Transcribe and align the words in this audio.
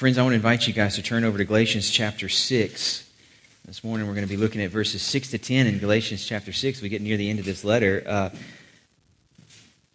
Friends, 0.00 0.16
I 0.16 0.22
want 0.22 0.32
to 0.32 0.36
invite 0.36 0.66
you 0.66 0.72
guys 0.72 0.94
to 0.94 1.02
turn 1.02 1.24
over 1.24 1.36
to 1.36 1.44
Galatians 1.44 1.90
chapter 1.90 2.30
6. 2.30 3.10
This 3.66 3.84
morning 3.84 4.06
we're 4.06 4.14
going 4.14 4.26
to 4.26 4.30
be 4.30 4.38
looking 4.38 4.62
at 4.62 4.70
verses 4.70 5.02
6 5.02 5.32
to 5.32 5.36
10 5.36 5.66
in 5.66 5.78
Galatians 5.78 6.24
chapter 6.24 6.54
6. 6.54 6.80
We 6.80 6.88
get 6.88 7.02
near 7.02 7.18
the 7.18 7.28
end 7.28 7.38
of 7.38 7.44
this 7.44 7.64
letter. 7.64 8.02
Uh, 8.06 8.30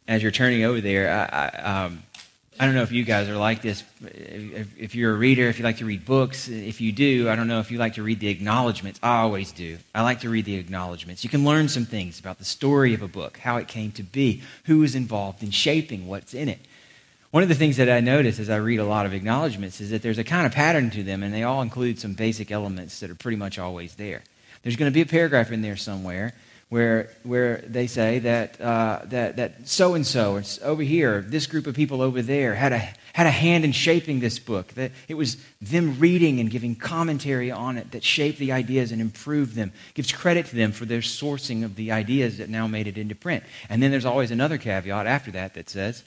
as 0.07 0.21
you're 0.21 0.31
turning 0.31 0.63
over 0.63 0.79
there, 0.79 1.09
I, 1.09 1.47
I, 1.47 1.85
um, 1.85 2.03
I, 2.59 2.67
don't 2.67 2.75
know 2.75 2.83
if 2.83 2.91
you 2.91 3.03
guys 3.03 3.27
are 3.29 3.35
like 3.35 3.63
this. 3.63 3.83
If, 4.03 4.77
if, 4.77 4.93
you're 4.93 5.11
a 5.11 5.17
reader, 5.17 5.47
if 5.47 5.57
you 5.57 5.65
like 5.65 5.77
to 5.77 5.85
read 5.85 6.05
books, 6.05 6.49
if 6.49 6.81
you 6.81 6.91
do, 6.91 7.27
I 7.27 7.35
don't 7.35 7.47
know 7.47 7.59
if 7.59 7.71
you 7.71 7.79
like 7.79 7.95
to 7.95 8.03
read 8.03 8.19
the 8.19 8.27
acknowledgments. 8.27 8.99
I 9.01 9.21
always 9.21 9.51
do. 9.53 9.79
I 9.95 10.03
like 10.03 10.19
to 10.19 10.29
read 10.29 10.45
the 10.45 10.57
acknowledgments. 10.57 11.23
You 11.23 11.31
can 11.31 11.43
learn 11.43 11.67
some 11.67 11.87
things 11.87 12.19
about 12.19 12.37
the 12.37 12.45
story 12.45 12.93
of 12.93 13.01
a 13.01 13.07
book, 13.07 13.39
how 13.39 13.57
it 13.57 13.67
came 13.67 13.91
to 13.93 14.03
be, 14.03 14.43
who 14.65 14.77
was 14.77 14.93
involved 14.93 15.41
in 15.41 15.49
shaping 15.49 16.05
what's 16.05 16.35
in 16.35 16.47
it. 16.47 16.59
One 17.35 17.43
of 17.43 17.49
the 17.49 17.55
things 17.55 17.75
that 17.75 17.89
I 17.89 17.99
notice 17.99 18.39
as 18.39 18.49
I 18.49 18.55
read 18.55 18.79
a 18.79 18.85
lot 18.85 19.05
of 19.05 19.13
acknowledgments 19.13 19.81
is 19.81 19.89
that 19.89 20.01
there's 20.01 20.19
a 20.19 20.23
kind 20.23 20.45
of 20.45 20.53
pattern 20.53 20.89
to 20.91 21.03
them, 21.03 21.21
and 21.21 21.33
they 21.33 21.43
all 21.43 21.61
include 21.61 21.99
some 21.99 22.13
basic 22.13 22.49
elements 22.49 23.01
that 23.01 23.09
are 23.09 23.15
pretty 23.15 23.35
much 23.35 23.59
always 23.59 23.95
there. 23.95 24.23
There's 24.63 24.77
going 24.77 24.89
to 24.89 24.93
be 24.93 25.01
a 25.01 25.05
paragraph 25.05 25.51
in 25.51 25.61
there 25.61 25.75
somewhere 25.75 26.33
where, 26.69 27.09
where 27.23 27.57
they 27.67 27.87
say 27.87 28.19
that, 28.19 28.61
uh, 28.61 29.01
that, 29.07 29.35
that 29.35 29.67
so-and-so, 29.67 30.41
over 30.63 30.81
here, 30.81 31.25
this 31.27 31.45
group 31.45 31.67
of 31.67 31.75
people 31.75 32.01
over 32.01 32.21
there 32.21 32.55
had 32.55 32.71
a, 32.71 32.77
had 33.11 33.27
a 33.27 33.31
hand 33.31 33.65
in 33.65 33.73
shaping 33.73 34.21
this 34.21 34.39
book. 34.39 34.69
That 34.75 34.93
it 35.09 35.15
was 35.15 35.35
them 35.61 35.99
reading 35.99 36.39
and 36.39 36.49
giving 36.49 36.73
commentary 36.73 37.51
on 37.51 37.77
it 37.77 37.91
that 37.91 38.05
shaped 38.05 38.39
the 38.39 38.53
ideas 38.53 38.93
and 38.93 39.01
improved 39.01 39.55
them, 39.55 39.73
gives 39.93 40.09
credit 40.13 40.45
to 40.45 40.55
them 40.55 40.71
for 40.71 40.85
their 40.85 41.01
sourcing 41.01 41.65
of 41.65 41.75
the 41.75 41.91
ideas 41.91 42.37
that 42.37 42.47
now 42.47 42.65
made 42.65 42.87
it 42.87 42.97
into 42.97 43.13
print. 43.13 43.43
And 43.67 43.83
then 43.83 43.91
there's 43.91 44.05
always 44.05 44.31
another 44.31 44.57
caveat 44.57 45.05
after 45.05 45.31
that 45.31 45.55
that 45.55 45.69
says, 45.69 46.05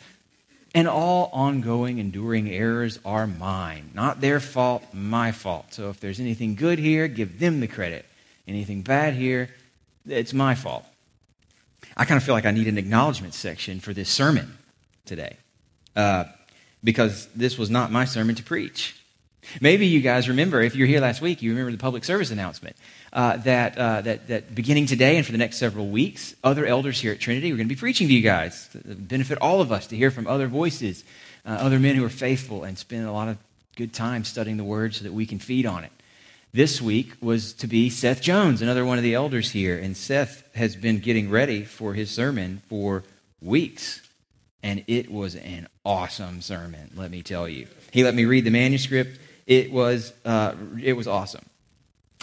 and 0.75 0.87
all 0.87 1.31
ongoing, 1.33 1.99
enduring 1.99 2.51
errors 2.51 2.99
are 3.05 3.27
mine. 3.27 3.91
Not 3.95 4.21
their 4.21 4.41
fault, 4.41 4.83
my 4.93 5.33
fault. 5.33 5.73
So 5.73 5.89
if 5.91 6.01
there's 6.01 6.21
anything 6.21 6.55
good 6.55 6.79
here, 6.79 7.09
give 7.09 7.39
them 7.39 7.61
the 7.61 7.67
credit. 7.67 8.05
Anything 8.47 8.83
bad 8.83 9.15
here, 9.15 9.51
it's 10.07 10.33
my 10.33 10.55
fault. 10.55 10.85
I 11.97 12.05
kind 12.05 12.17
of 12.17 12.25
feel 12.25 12.35
like 12.35 12.47
I 12.47 12.51
need 12.51 12.69
an 12.69 12.79
acknowledgement 12.79 13.35
section 13.35 13.81
for 13.81 13.93
this 13.93 14.09
sermon 14.09 14.57
today 15.05 15.37
uh, 15.97 16.25
because 16.85 17.27
this 17.35 17.59
was 17.59 17.71
not 17.71 17.91
my 17.91 18.05
sermon 18.05 18.35
to 18.37 18.43
preach. 18.43 18.95
Maybe 19.61 19.87
you 19.87 20.01
guys 20.01 20.29
remember, 20.29 20.61
if 20.61 20.77
you 20.77 20.85
were 20.85 20.89
here 20.89 21.01
last 21.01 21.21
week, 21.21 21.43
you 21.43 21.51
remember 21.51 21.73
the 21.73 21.79
public 21.79 22.05
service 22.05 22.31
announcement 22.31 22.77
uh, 23.13 23.39
that, 23.39 23.79
uh, 23.79 24.01
that, 24.03 24.29
that 24.29 24.55
beginning 24.55 24.87
today 24.87 25.17
and 25.17 25.25
for 25.25 25.33
the 25.33 25.39
next 25.39 25.59
several 25.59 25.89
weeks, 25.89 26.35
other 26.45 26.67
elders 26.67 27.01
here 27.01 27.13
at 27.13 27.21
Trinity 27.21 27.51
are 27.53 27.57
going 27.57 27.69
to 27.69 27.75
be 27.75 27.79
preaching 27.79 28.09
to 28.09 28.15
you 28.15 28.21
guys. 28.21 28.69
To 28.73 28.79
benefit 28.79 29.39
all 29.41 29.61
of 29.61 29.73
us 29.73 29.87
to 29.89 29.97
hear 29.97 30.11
from 30.11 30.27
other 30.27 30.49
voices, 30.49 31.05
uh, 31.47 31.51
other 31.51 31.79
men 31.79 31.95
who 31.97 32.05
are 32.05 32.11
faithful 32.11 32.65
and 32.65 32.77
spend 32.77 33.07
a 33.07 33.13
lot 33.13 33.29
of 33.29 33.39
good 33.77 33.95
time 33.95 34.25
studying 34.25 34.57
the 34.57 34.65
word 34.65 34.95
so 34.95 35.05
that 35.05 35.13
we 35.13 35.25
can 35.25 35.39
feed 35.39 35.65
on 35.65 35.85
it. 35.85 35.93
This 36.53 36.81
week 36.81 37.13
was 37.21 37.53
to 37.55 37.67
be 37.67 37.91
Seth 37.91 38.21
Jones, 38.21 38.61
another 38.61 38.85
one 38.85 38.99
of 38.99 39.05
the 39.05 39.15
elders 39.15 39.51
here. 39.51 39.79
And 39.79 39.97
Seth 39.97 40.43
has 40.55 40.77
been 40.77 40.99
getting 40.99 41.31
ready 41.31 41.65
for 41.65 41.95
his 41.95 42.11
sermon 42.11 42.63
for 42.69 43.05
weeks. 43.41 44.03
And 44.63 44.83
it 44.89 45.11
was 45.11 45.37
an 45.37 45.69
awesome 45.85 46.41
sermon, 46.41 46.91
let 46.97 47.11
me 47.11 47.23
tell 47.23 47.49
you. 47.49 47.69
He 47.93 48.03
let 48.03 48.15
me 48.15 48.25
read 48.25 48.45
the 48.45 48.51
manuscript. 48.51 49.19
It 49.49 49.73
was, 49.73 50.13
uh, 50.27 50.55
it 50.81 50.93
was 50.93 51.09
awesome. 51.09 51.45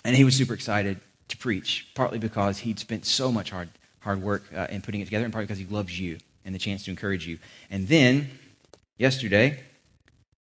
And 0.05 0.15
he 0.15 0.23
was 0.23 0.35
super 0.35 0.53
excited 0.53 0.99
to 1.27 1.37
preach, 1.37 1.87
partly 1.95 2.19
because 2.19 2.59
he'd 2.59 2.77
spent 2.77 3.03
so 3.03 3.31
much 3.31 3.49
hard, 3.49 3.69
hard 4.01 4.21
work 4.21 4.43
uh, 4.55 4.67
in 4.69 4.83
putting 4.83 5.01
it 5.01 5.05
together, 5.05 5.25
and 5.25 5.33
partly 5.33 5.47
because 5.47 5.57
he 5.57 5.65
loves 5.65 5.99
you 5.99 6.19
and 6.45 6.53
the 6.53 6.59
chance 6.59 6.85
to 6.85 6.91
encourage 6.91 7.25
you. 7.25 7.39
And 7.71 7.87
then, 7.87 8.29
yesterday, 8.99 9.63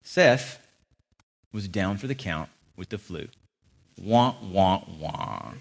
Seth 0.02 0.60
was 1.54 1.68
down 1.68 1.96
for 1.96 2.06
the 2.06 2.14
count 2.14 2.50
with 2.76 2.90
the 2.90 2.98
flu. 2.98 3.28
Wah, 3.96 4.34
wah, 4.42 4.82
wah. 5.00 5.52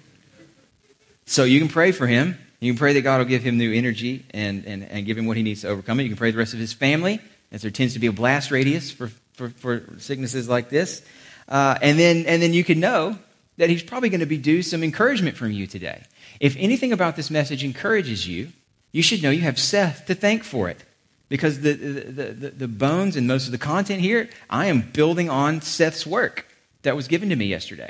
So 1.25 1.45
you 1.45 1.59
can 1.59 1.69
pray 1.69 1.94
for 1.94 2.05
him. 2.05 2.38
You 2.59 2.73
can 2.73 2.78
pray 2.78 2.91
that 2.91 3.01
God 3.01 3.19
will 3.19 3.25
give 3.25 3.44
him 3.44 3.57
new 3.57 3.72
energy 3.72 4.25
and, 4.31 4.66
and, 4.66 4.83
and 4.83 5.06
give 5.06 5.17
him 5.17 5.25
what 5.25 5.38
he 5.38 5.44
needs 5.44 5.62
to 5.62 5.69
overcome 5.69 6.01
it. 6.01 6.03
You 6.03 6.09
can 6.09 6.17
pray 6.17 6.31
the 6.31 6.38
rest 6.38 6.53
of 6.53 6.59
his 6.59 6.73
family, 6.73 7.22
as 7.50 7.62
there 7.62 7.72
tends 7.72 7.94
to 7.94 8.00
be 8.00 8.07
a 8.07 8.12
blast 8.12 8.51
radius 8.51 8.91
for, 8.91 9.09
for, 9.33 9.49
for 9.49 9.83
sicknesses 9.97 10.47
like 10.47 10.69
this. 10.69 11.01
Uh, 11.47 11.77
and, 11.81 11.99
then, 11.99 12.25
and 12.25 12.41
then 12.41 12.53
you 12.53 12.63
can 12.63 12.79
know 12.79 13.17
that 13.57 13.69
he's 13.69 13.83
probably 13.83 14.09
going 14.09 14.21
to 14.21 14.25
be 14.25 14.38
due 14.38 14.61
some 14.61 14.83
encouragement 14.83 15.38
from 15.38 15.51
you 15.51 15.67
today. 15.67 16.03
If 16.39 16.55
anything 16.57 16.91
about 16.91 17.16
this 17.16 17.29
message 17.29 17.63
encourages 17.63 18.27
you, 18.27 18.49
you 18.91 19.01
should 19.01 19.21
know 19.21 19.29
you 19.29 19.41
have 19.41 19.59
Seth 19.59 20.05
to 20.07 20.16
thank 20.16 20.44
for 20.44 20.69
it. 20.69 20.83
Because 21.29 21.61
the, 21.61 21.73
the, 21.73 22.23
the, 22.31 22.49
the, 22.51 22.67
bones 22.67 23.16
and 23.16 23.27
most 23.27 23.47
of 23.47 23.51
the 23.51 23.57
content 23.57 24.01
here, 24.01 24.29
I 24.49 24.67
am 24.67 24.81
building 24.81 25.29
on 25.29 25.61
Seth's 25.61 26.05
work 26.05 26.45
that 26.83 26.95
was 26.95 27.07
given 27.07 27.29
to 27.29 27.35
me 27.35 27.45
yesterday. 27.45 27.89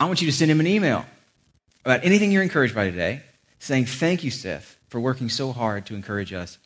I 0.00 0.06
want 0.06 0.20
you 0.20 0.26
to 0.26 0.32
send 0.32 0.50
him 0.50 0.58
an 0.58 0.66
email 0.66 1.04
about 1.84 2.04
anything 2.04 2.32
you're 2.32 2.42
encouraged 2.42 2.74
by 2.74 2.90
today, 2.90 3.22
saying, 3.60 3.86
Thank 3.86 4.24
you, 4.24 4.30
Seth, 4.32 4.76
for 4.88 4.98
working 4.98 5.28
so 5.28 5.52
hard 5.52 5.86
to 5.86 5.94
encourage 5.94 6.32
us. 6.32 6.58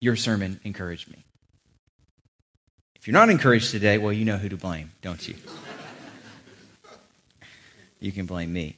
Your 0.00 0.14
sermon 0.14 0.60
encouraged 0.62 1.10
me. 1.10 1.24
You're 3.08 3.14
not 3.14 3.30
encouraged 3.30 3.70
today, 3.70 3.96
well, 3.96 4.12
you 4.12 4.26
know 4.26 4.36
who 4.36 4.50
to 4.50 4.58
blame, 4.58 4.92
don't 5.00 5.26
you? 5.26 5.34
you 8.00 8.12
can 8.12 8.26
blame 8.26 8.52
me. 8.52 8.76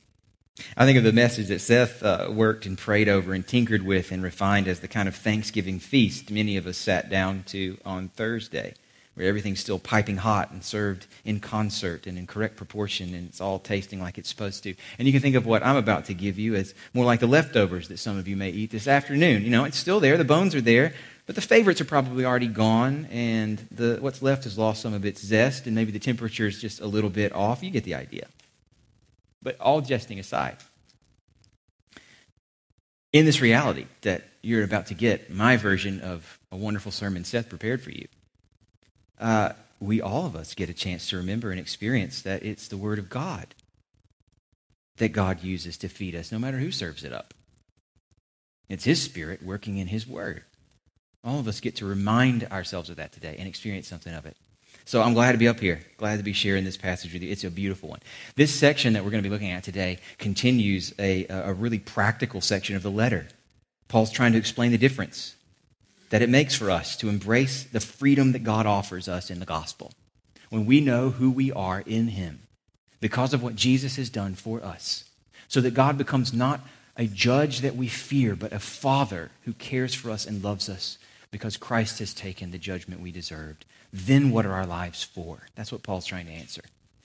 I 0.77 0.85
think 0.85 0.99
of 0.99 1.03
the 1.03 1.13
message 1.13 1.49
that 1.49 1.59
Seth 1.59 2.01
uh, 2.05 2.29
worked 2.31 2.65
and 2.65 2.79
prayed 2.79 3.09
over 3.09 3.35
and 3.35 3.45
tinkered 3.45 3.83
with 3.83 4.13
and 4.13 4.23
refined 4.23 4.69
as 4.69 4.79
the 4.79 4.87
kind 4.87 5.09
of 5.09 5.17
Thanksgiving 5.17 5.81
feast 5.81 6.31
many 6.31 6.57
of 6.57 6.69
us 6.69 6.77
sat 6.77 7.11
down 7.11 7.43
to 7.49 7.79
on 7.85 8.07
Thursday, 8.07 8.75
where 9.15 9.27
everything's 9.27 9.59
still 9.59 9.81
piping 9.81 10.19
hot 10.19 10.53
and 10.53 10.63
served 10.63 11.09
in 11.25 11.41
concert 11.41 12.07
and 12.07 12.17
in 12.17 12.29
correct 12.29 12.55
proportion 12.55 13.13
and 13.13 13.31
it's 13.31 13.41
all 13.41 13.59
tasting 13.59 14.01
like 14.01 14.17
it's 14.17 14.29
supposed 14.29 14.63
to. 14.63 14.77
And 15.01 15.09
you 15.09 15.13
can 15.13 15.23
think 15.23 15.35
of 15.35 15.45
what 15.45 15.67
I'm 15.67 15.75
about 15.75 16.05
to 16.05 16.15
give 16.15 16.39
you 16.39 16.55
as 16.55 16.73
more 16.95 17.05
like 17.05 17.19
the 17.19 17.27
leftovers 17.27 17.89
that 17.89 17.99
some 17.99 18.17
of 18.17 18.29
you 18.29 18.37
may 18.37 18.51
eat 18.51 18.71
this 18.71 18.87
afternoon. 18.87 19.43
You 19.43 19.51
know, 19.51 19.65
it's 19.65 19.77
still 19.77 19.99
there, 19.99 20.17
the 20.17 20.25
bones 20.25 20.55
are 20.55 20.61
there, 20.61 20.95
but 21.31 21.37
the 21.37 21.43
favorites 21.43 21.81
are 21.81 21.85
probably 21.85 22.25
already 22.25 22.49
gone 22.49 23.07
and 23.13 23.65
the, 23.71 23.99
what's 24.01 24.21
left 24.21 24.43
has 24.43 24.59
lost 24.59 24.83
some 24.83 24.93
of 24.93 25.05
its 25.05 25.25
zest 25.25 25.67
and 25.67 25.77
maybe 25.77 25.93
the 25.93 26.01
temperature 26.01 26.49
is 26.49 26.61
just 26.61 26.81
a 26.81 26.87
little 26.89 27.09
bit 27.09 27.33
off. 27.33 27.63
You 27.63 27.71
get 27.71 27.85
the 27.85 27.95
idea. 27.95 28.27
But 29.41 29.57
all 29.61 29.81
jesting 29.81 30.19
aside, 30.19 30.57
in 33.13 33.27
this 33.27 33.41
reality 33.41 33.87
that 34.01 34.25
you're 34.43 34.65
about 34.65 34.87
to 34.87 34.95
get, 34.95 35.33
my 35.33 35.57
version 35.57 36.01
of 36.01 36.41
a 36.51 36.57
wonderful 36.57 36.91
sermon 36.91 37.23
Seth 37.23 37.49
prepared 37.49 37.81
for 37.81 37.93
you, 37.93 38.09
uh, 39.21 39.53
we 39.79 40.01
all 40.01 40.27
of 40.27 40.35
us 40.35 40.53
get 40.53 40.69
a 40.69 40.75
chance 40.75 41.09
to 41.11 41.17
remember 41.17 41.53
and 41.53 41.61
experience 41.61 42.23
that 42.23 42.43
it's 42.43 42.67
the 42.67 42.77
Word 42.77 42.99
of 42.99 43.09
God 43.09 43.55
that 44.97 45.11
God 45.11 45.45
uses 45.45 45.79
to 45.79 45.89
feed 45.89 46.17
us, 46.17 46.33
no 46.33 46.41
matter 46.41 46.59
who 46.59 46.73
serves 46.73 47.05
it 47.05 47.13
up. 47.13 47.35
It's 48.69 48.83
His 48.83 49.01
Spirit 49.01 49.45
working 49.45 49.79
in 49.79 49.87
His 49.87 50.09
Word. 50.09 50.43
All 51.23 51.39
of 51.39 51.49
us 51.49 51.61
get 51.61 51.77
to 51.77 51.87
remind 51.87 52.45
ourselves 52.45 52.91
of 52.91 52.97
that 52.97 53.13
today 53.13 53.37
and 53.39 53.47
experience 53.47 53.89
something 53.89 54.15
of 54.15 54.27
it. 54.27 54.37
So 54.85 55.03
I'm 55.03 55.15
glad 55.15 55.33
to 55.33 55.39
be 55.39 55.49
up 55.49 55.61
here, 55.61 55.81
glad 55.99 56.17
to 56.17 56.23
be 56.23 56.33
sharing 56.33 56.65
this 56.65 56.77
passage 56.77 57.13
with 57.13 57.23
you. 57.23 57.31
It's 57.31 57.45
a 57.45 57.51
beautiful 57.51 57.91
one. 57.91 58.01
This 58.37 58.53
section 58.53 58.95
that 58.95 59.05
we're 59.05 59.11
going 59.11 59.23
to 59.23 59.29
be 59.29 59.33
looking 59.33 59.51
at 59.51 59.63
today 59.63 59.99
continues 60.19 60.95
a, 60.99 61.27
a 61.29 61.53
really 61.53 61.79
practical 61.79 62.41
section 62.41 62.75
of 62.75 62.83
the 62.83 62.91
letter. 62.91 63.29
Paul's 63.89 64.11
trying 64.11 64.33
to 64.33 64.39
explain 64.39 64.73
the 64.73 64.79
difference 64.79 65.37
that 66.09 66.23
it 66.23 66.29
makes 66.29 66.57
for 66.57 66.71
us 66.71 66.97
to 66.97 67.09
embrace 67.09 67.65
the 67.65 67.81
freedom 67.81 68.33
that 68.33 68.43
God 68.43 68.67
offers 68.67 69.09
us 69.09 69.31
in 69.31 69.39
the 69.39 69.47
gospel. 69.47 69.93
When 70.49 70.67
we 70.67 70.81
know 70.81 71.11
who 71.11 71.31
we 71.31 71.53
are 71.53 71.83
in 71.87 72.09
Him 72.09 72.41
because 73.01 73.33
of 73.33 73.43
what 73.43 73.55
Jesus 73.55 73.97
has 73.97 74.11
done 74.11 74.35
for 74.35 74.63
us, 74.65 75.05
so 75.47 75.61
that 75.61 75.75
God 75.75 75.99
becomes 75.99 76.33
not 76.33 76.61
a 76.97 77.07
judge 77.07 77.61
that 77.61 77.77
we 77.77 77.89
fear, 77.89 78.35
but 78.35 78.53
a 78.53 78.59
father 78.59 79.31
who 79.45 79.53
cares 79.53 79.95
for 79.95 80.11
us 80.11 80.27
and 80.27 80.43
loves 80.43 80.69
us 80.69 80.99
because 81.31 81.57
Christ 81.57 81.99
has 82.01 82.13
taken 82.13 82.51
the 82.51 82.59
judgment 82.59 83.01
we 83.01 83.13
deserved 83.13 83.65
then 83.93 84.31
what 84.31 84.47
are 84.47 84.53
our 84.53 84.67
lives 84.67 85.03
for? 85.03 85.49
That's 85.55 85.73
what 85.73 85.83
Paul's 85.83 86.07
trying 86.07 86.27
to 86.27 86.33
answer. 86.33 86.63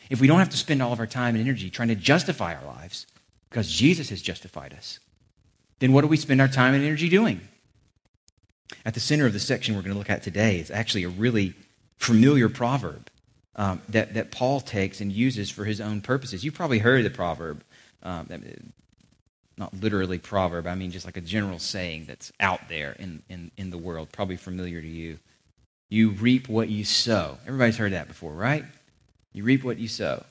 If 0.09 0.21
we 0.21 0.27
don't 0.27 0.39
have 0.39 0.49
to 0.49 0.57
spend 0.57 0.81
all 0.81 0.93
of 0.93 0.99
our 0.99 1.07
time 1.07 1.35
and 1.35 1.43
energy 1.43 1.69
trying 1.69 1.87
to 1.87 1.95
justify 1.95 2.55
our 2.55 2.65
lives 2.65 3.07
because 3.49 3.71
Jesus 3.71 4.09
has 4.09 4.21
justified 4.21 4.73
us, 4.73 4.99
then 5.79 5.93
what 5.93 6.01
do 6.01 6.07
we 6.07 6.17
spend 6.17 6.41
our 6.41 6.47
time 6.47 6.73
and 6.73 6.83
energy 6.83 7.09
doing? 7.09 7.41
At 8.85 8.93
the 8.93 8.99
center 8.99 9.25
of 9.25 9.33
the 9.33 9.39
section 9.39 9.75
we're 9.75 9.81
going 9.81 9.93
to 9.93 9.97
look 9.97 10.09
at 10.09 10.23
today 10.23 10.59
is 10.59 10.69
actually 10.69 11.03
a 11.03 11.09
really 11.09 11.53
familiar 11.97 12.49
proverb 12.49 13.09
um, 13.55 13.81
that, 13.89 14.13
that 14.13 14.31
Paul 14.31 14.59
takes 14.59 15.01
and 15.01 15.11
uses 15.11 15.49
for 15.49 15.65
his 15.65 15.81
own 15.81 16.01
purposes. 16.01 16.43
You've 16.43 16.53
probably 16.53 16.79
heard 16.79 17.03
the 17.03 17.09
proverb, 17.09 17.63
um, 18.03 18.27
not 19.57 19.73
literally 19.73 20.19
proverb, 20.19 20.67
I 20.67 20.75
mean 20.75 20.91
just 20.91 21.05
like 21.05 21.17
a 21.17 21.21
general 21.21 21.59
saying 21.59 22.05
that's 22.05 22.31
out 22.39 22.67
there 22.67 22.93
in, 22.99 23.23
in, 23.29 23.51
in 23.57 23.69
the 23.69 23.77
world, 23.77 24.11
probably 24.11 24.37
familiar 24.37 24.81
to 24.81 24.87
you. 24.87 25.19
You 25.89 26.09
reap 26.09 26.49
what 26.49 26.67
you 26.69 26.83
sow. 26.83 27.37
Everybody's 27.45 27.77
heard 27.77 27.93
that 27.93 28.07
before, 28.07 28.33
right? 28.33 28.65
You 29.33 29.43
reap 29.43 29.63
what 29.63 29.77
you 29.77 29.87
sow. 29.87 30.23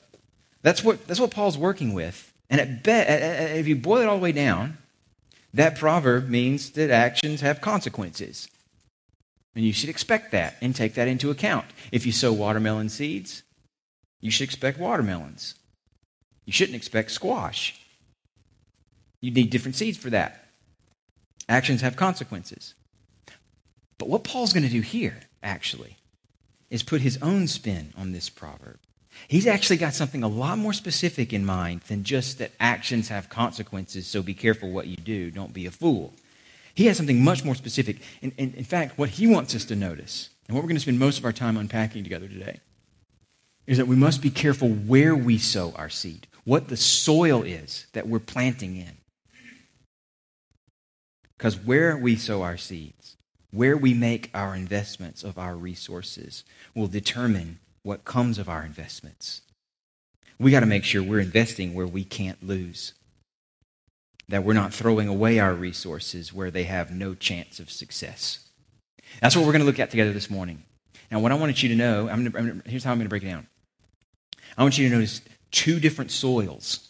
That's 0.61 0.83
what, 0.83 1.07
that's 1.07 1.19
what 1.19 1.31
Paul's 1.31 1.57
working 1.57 1.93
with. 1.93 2.33
And 2.49 2.61
at 2.61 2.83
be, 2.83 2.91
if 2.91 3.67
you 3.67 3.75
boil 3.75 4.01
it 4.01 4.07
all 4.07 4.17
the 4.17 4.23
way 4.23 4.31
down, 4.31 4.77
that 5.53 5.77
proverb 5.77 6.29
means 6.29 6.71
that 6.71 6.91
actions 6.91 7.41
have 7.41 7.61
consequences. 7.61 8.47
And 9.55 9.63
you 9.63 9.71
should 9.71 9.89
expect 9.89 10.31
that 10.31 10.55
and 10.61 10.75
take 10.75 10.95
that 10.95 11.07
into 11.07 11.31
account. 11.31 11.65
If 11.91 12.05
you 12.05 12.11
sow 12.11 12.33
watermelon 12.33 12.89
seeds, 12.89 13.41
you 14.19 14.29
should 14.29 14.43
expect 14.43 14.77
watermelons. 14.77 15.55
You 16.45 16.51
shouldn't 16.51 16.75
expect 16.75 17.11
squash. 17.11 17.79
You 19.25 19.31
need 19.31 19.49
different 19.49 19.75
seeds 19.75 19.97
for 19.97 20.11
that. 20.11 20.45
Actions 21.49 21.81
have 21.81 21.95
consequences. 21.95 22.75
But 23.97 24.07
what 24.07 24.23
Paul's 24.23 24.53
going 24.53 24.67
to 24.67 24.69
do 24.69 24.81
here, 24.81 25.21
actually, 25.41 25.97
is 26.69 26.83
put 26.83 27.01
his 27.01 27.17
own 27.23 27.47
spin 27.47 27.91
on 27.97 28.11
this 28.11 28.29
proverb. 28.29 28.77
He's 29.27 29.47
actually 29.47 29.77
got 29.77 29.95
something 29.95 30.21
a 30.21 30.27
lot 30.27 30.59
more 30.59 30.73
specific 30.73 31.33
in 31.33 31.43
mind 31.43 31.81
than 31.87 32.03
just 32.03 32.37
that 32.37 32.51
actions 32.59 33.07
have 33.07 33.27
consequences, 33.27 34.05
so 34.05 34.21
be 34.21 34.35
careful 34.35 34.69
what 34.69 34.85
you 34.85 34.97
do. 34.97 35.31
Don't 35.31 35.53
be 35.53 35.65
a 35.65 35.71
fool. 35.71 36.13
He 36.75 36.85
has 36.85 36.95
something 36.95 37.23
much 37.23 37.43
more 37.43 37.55
specific. 37.55 37.97
In, 38.21 38.31
in 38.37 38.63
fact, 38.63 38.99
what 38.99 39.09
he 39.09 39.25
wants 39.25 39.55
us 39.55 39.65
to 39.65 39.75
notice, 39.75 40.29
and 40.47 40.53
what 40.53 40.61
we're 40.61 40.67
going 40.67 40.75
to 40.75 40.81
spend 40.81 40.99
most 40.99 41.17
of 41.17 41.25
our 41.25 41.33
time 41.33 41.57
unpacking 41.57 42.03
together 42.03 42.27
today, 42.27 42.59
is 43.65 43.79
that 43.79 43.87
we 43.87 43.95
must 43.95 44.21
be 44.21 44.29
careful 44.29 44.69
where 44.69 45.15
we 45.15 45.39
sow 45.39 45.73
our 45.75 45.89
seed, 45.89 46.27
what 46.43 46.67
the 46.67 46.77
soil 46.77 47.41
is 47.41 47.87
that 47.93 48.07
we're 48.07 48.19
planting 48.19 48.75
in. 48.75 48.97
Because 51.37 51.57
where 51.57 51.97
we 51.97 52.15
sow 52.15 52.41
our 52.41 52.57
seeds, 52.57 53.17
where 53.51 53.77
we 53.77 53.93
make 53.93 54.29
our 54.33 54.55
investments 54.55 55.23
of 55.23 55.37
our 55.37 55.55
resources, 55.55 56.43
will 56.73 56.87
determine 56.87 57.59
what 57.83 58.05
comes 58.05 58.37
of 58.37 58.49
our 58.49 58.63
investments. 58.65 59.41
We 60.39 60.51
got 60.51 60.61
to 60.61 60.65
make 60.65 60.83
sure 60.83 61.03
we're 61.03 61.19
investing 61.19 61.73
where 61.73 61.87
we 61.87 62.03
can't 62.03 62.45
lose 62.45 62.93
that 64.27 64.43
we're 64.43 64.53
not 64.53 64.73
throwing 64.73 65.07
away 65.07 65.39
our 65.39 65.53
resources 65.53 66.33
where 66.33 66.49
they 66.49 66.63
have 66.63 66.91
no 66.91 67.13
chance 67.13 67.59
of 67.59 67.69
success. 67.69 68.39
That's 69.21 69.35
what 69.35 69.45
we're 69.45 69.51
going 69.51 69.61
to 69.61 69.67
look 69.67 69.79
at 69.79 69.91
together 69.91 70.13
this 70.13 70.29
morning. 70.29 70.63
Now, 71.11 71.19
what 71.19 71.31
I 71.31 71.35
wanted 71.35 71.61
you 71.61 71.69
to 71.69 71.75
know, 71.75 72.09
I'm 72.09 72.23
gonna, 72.23 72.37
I'm 72.37 72.47
gonna, 72.47 72.61
here's 72.65 72.83
how 72.83 72.91
I'm 72.91 72.97
going 72.97 73.05
to 73.05 73.09
break 73.09 73.23
it 73.23 73.27
down. 73.27 73.47
I 74.57 74.63
want 74.63 74.77
you 74.77 74.89
to 74.89 74.95
notice 74.95 75.21
two 75.51 75.79
different 75.79 76.11
soils, 76.11 76.89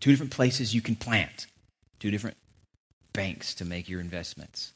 two 0.00 0.10
different 0.10 0.32
places 0.32 0.74
you 0.74 0.80
can 0.80 0.96
plant, 0.96 1.46
two 2.00 2.10
different 2.10 2.36
banks 3.16 3.54
to 3.54 3.64
make 3.64 3.88
your 3.88 4.00
investments, 4.00 4.72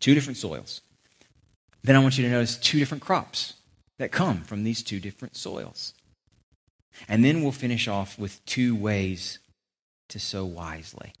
two 0.00 0.14
different 0.14 0.38
soils. 0.38 0.80
Then 1.82 1.94
I 1.94 1.98
want 2.00 2.16
you 2.16 2.24
to 2.24 2.30
notice 2.30 2.56
two 2.56 2.78
different 2.78 3.02
crops 3.02 3.54
that 3.98 4.10
come 4.10 4.40
from 4.40 4.64
these 4.64 4.82
two 4.82 4.98
different 4.98 5.36
soils. 5.36 5.94
And 7.08 7.24
then 7.24 7.42
we'll 7.42 7.52
finish 7.52 7.86
off 7.86 8.18
with 8.18 8.44
two 8.46 8.74
ways 8.74 9.38
to 10.08 10.18
sow 10.18 10.44
wisely. 10.44 11.12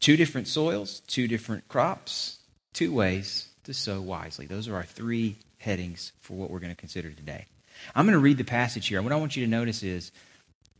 Two 0.00 0.16
different 0.16 0.46
soils, 0.46 1.00
two 1.06 1.26
different 1.26 1.66
crops, 1.68 2.38
two 2.72 2.92
ways 2.92 3.48
to 3.64 3.74
sow 3.74 4.00
wisely. 4.00 4.46
Those 4.46 4.68
are 4.68 4.76
our 4.76 4.84
three 4.84 5.36
headings 5.58 6.12
for 6.20 6.34
what 6.34 6.50
we're 6.50 6.60
going 6.60 6.72
to 6.72 6.76
consider 6.76 7.10
today. 7.10 7.46
I'm 7.94 8.06
going 8.06 8.12
to 8.12 8.18
read 8.20 8.38
the 8.38 8.44
passage 8.44 8.86
here. 8.88 8.98
And 8.98 9.04
what 9.04 9.12
I 9.12 9.16
want 9.18 9.36
you 9.36 9.44
to 9.44 9.50
notice 9.50 9.82
is 9.82 10.12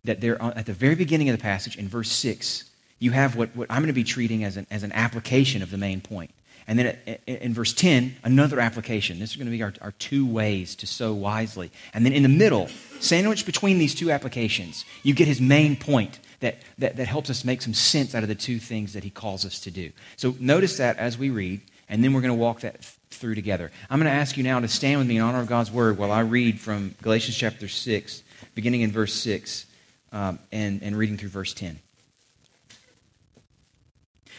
that 0.04 0.20
there, 0.20 0.40
at 0.40 0.66
the 0.66 0.72
very 0.72 0.94
beginning 0.94 1.28
of 1.28 1.36
the 1.36 1.42
passage, 1.42 1.76
in 1.76 1.88
verse 1.88 2.12
6, 2.12 2.70
you 2.98 3.10
have 3.10 3.36
what, 3.36 3.54
what 3.54 3.70
I'm 3.70 3.78
going 3.78 3.88
to 3.88 3.92
be 3.92 4.04
treating 4.04 4.44
as 4.44 4.56
an, 4.56 4.66
as 4.70 4.82
an 4.82 4.92
application 4.92 5.62
of 5.62 5.70
the 5.70 5.78
main 5.78 6.00
point. 6.00 6.30
And 6.68 6.78
then 6.78 6.98
in 7.26 7.54
verse 7.54 7.72
10, 7.72 8.16
another 8.24 8.58
application. 8.58 9.20
This 9.20 9.30
is 9.30 9.36
going 9.36 9.46
to 9.46 9.52
be 9.52 9.62
our, 9.62 9.72
our 9.80 9.92
two 9.92 10.26
ways 10.26 10.74
to 10.76 10.86
sow 10.86 11.12
wisely. 11.12 11.70
And 11.94 12.04
then 12.04 12.12
in 12.12 12.24
the 12.24 12.28
middle, 12.28 12.68
sandwiched 12.98 13.46
between 13.46 13.78
these 13.78 13.94
two 13.94 14.10
applications, 14.10 14.84
you 15.04 15.14
get 15.14 15.28
his 15.28 15.40
main 15.40 15.76
point 15.76 16.18
that, 16.40 16.58
that, 16.78 16.96
that 16.96 17.06
helps 17.06 17.30
us 17.30 17.44
make 17.44 17.62
some 17.62 17.74
sense 17.74 18.14
out 18.14 18.24
of 18.24 18.28
the 18.28 18.34
two 18.34 18.58
things 18.58 18.94
that 18.94 19.04
he 19.04 19.10
calls 19.10 19.44
us 19.44 19.60
to 19.60 19.70
do. 19.70 19.92
So 20.16 20.34
notice 20.40 20.76
that 20.78 20.96
as 20.96 21.16
we 21.16 21.30
read, 21.30 21.60
and 21.88 22.02
then 22.02 22.12
we're 22.12 22.20
going 22.20 22.34
to 22.34 22.40
walk 22.40 22.60
that 22.60 22.84
through 23.10 23.36
together. 23.36 23.70
I'm 23.88 24.00
going 24.00 24.12
to 24.12 24.18
ask 24.18 24.36
you 24.36 24.42
now 24.42 24.58
to 24.58 24.68
stand 24.68 24.98
with 24.98 25.06
me 25.06 25.16
in 25.16 25.22
honor 25.22 25.40
of 25.40 25.46
God's 25.46 25.70
word 25.70 25.98
while 25.98 26.10
I 26.10 26.20
read 26.20 26.58
from 26.58 26.96
Galatians 27.00 27.36
chapter 27.36 27.68
6, 27.68 28.22
beginning 28.56 28.80
in 28.80 28.90
verse 28.90 29.14
6, 29.14 29.66
um, 30.10 30.40
and, 30.50 30.82
and 30.82 30.96
reading 30.96 31.16
through 31.16 31.28
verse 31.28 31.54
10. 31.54 31.78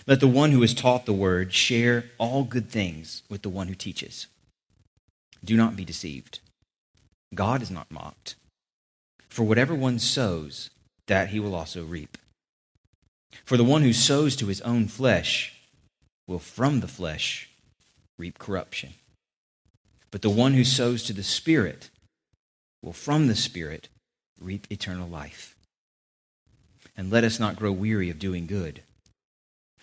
Let 0.07 0.21
the 0.21 0.27
one 0.27 0.51
who 0.51 0.63
is 0.63 0.73
taught 0.73 1.05
the 1.05 1.11
word 1.11 1.53
share 1.53 2.05
all 2.17 2.45
good 2.45 2.69
things 2.69 3.23
with 3.29 3.41
the 3.41 3.49
one 3.49 3.67
who 3.67 3.75
teaches. 3.75 4.27
Do 5.43 5.57
not 5.57 5.75
be 5.75 5.83
deceived. 5.83 6.39
God 7.35 7.61
is 7.61 7.69
not 7.69 7.91
mocked. 7.91 8.35
For 9.27 9.43
whatever 9.43 9.75
one 9.75 9.99
sows, 9.99 10.69
that 11.07 11.29
he 11.29 11.41
will 11.41 11.53
also 11.53 11.83
reap. 11.83 12.17
For 13.43 13.57
the 13.57 13.65
one 13.65 13.81
who 13.81 13.91
sows 13.91 14.37
to 14.37 14.47
his 14.47 14.61
own 14.61 14.87
flesh 14.87 15.53
will 16.25 16.39
from 16.39 16.79
the 16.79 16.87
flesh 16.87 17.49
reap 18.17 18.39
corruption. 18.39 18.93
But 20.09 20.21
the 20.21 20.29
one 20.29 20.53
who 20.53 20.63
sows 20.63 21.03
to 21.03 21.13
the 21.13 21.21
Spirit 21.21 21.89
will 22.81 22.93
from 22.93 23.27
the 23.27 23.35
Spirit 23.35 23.89
reap 24.39 24.67
eternal 24.69 25.09
life. 25.09 25.53
And 26.95 27.11
let 27.11 27.25
us 27.25 27.41
not 27.41 27.57
grow 27.57 27.73
weary 27.73 28.09
of 28.09 28.19
doing 28.19 28.47
good, 28.47 28.83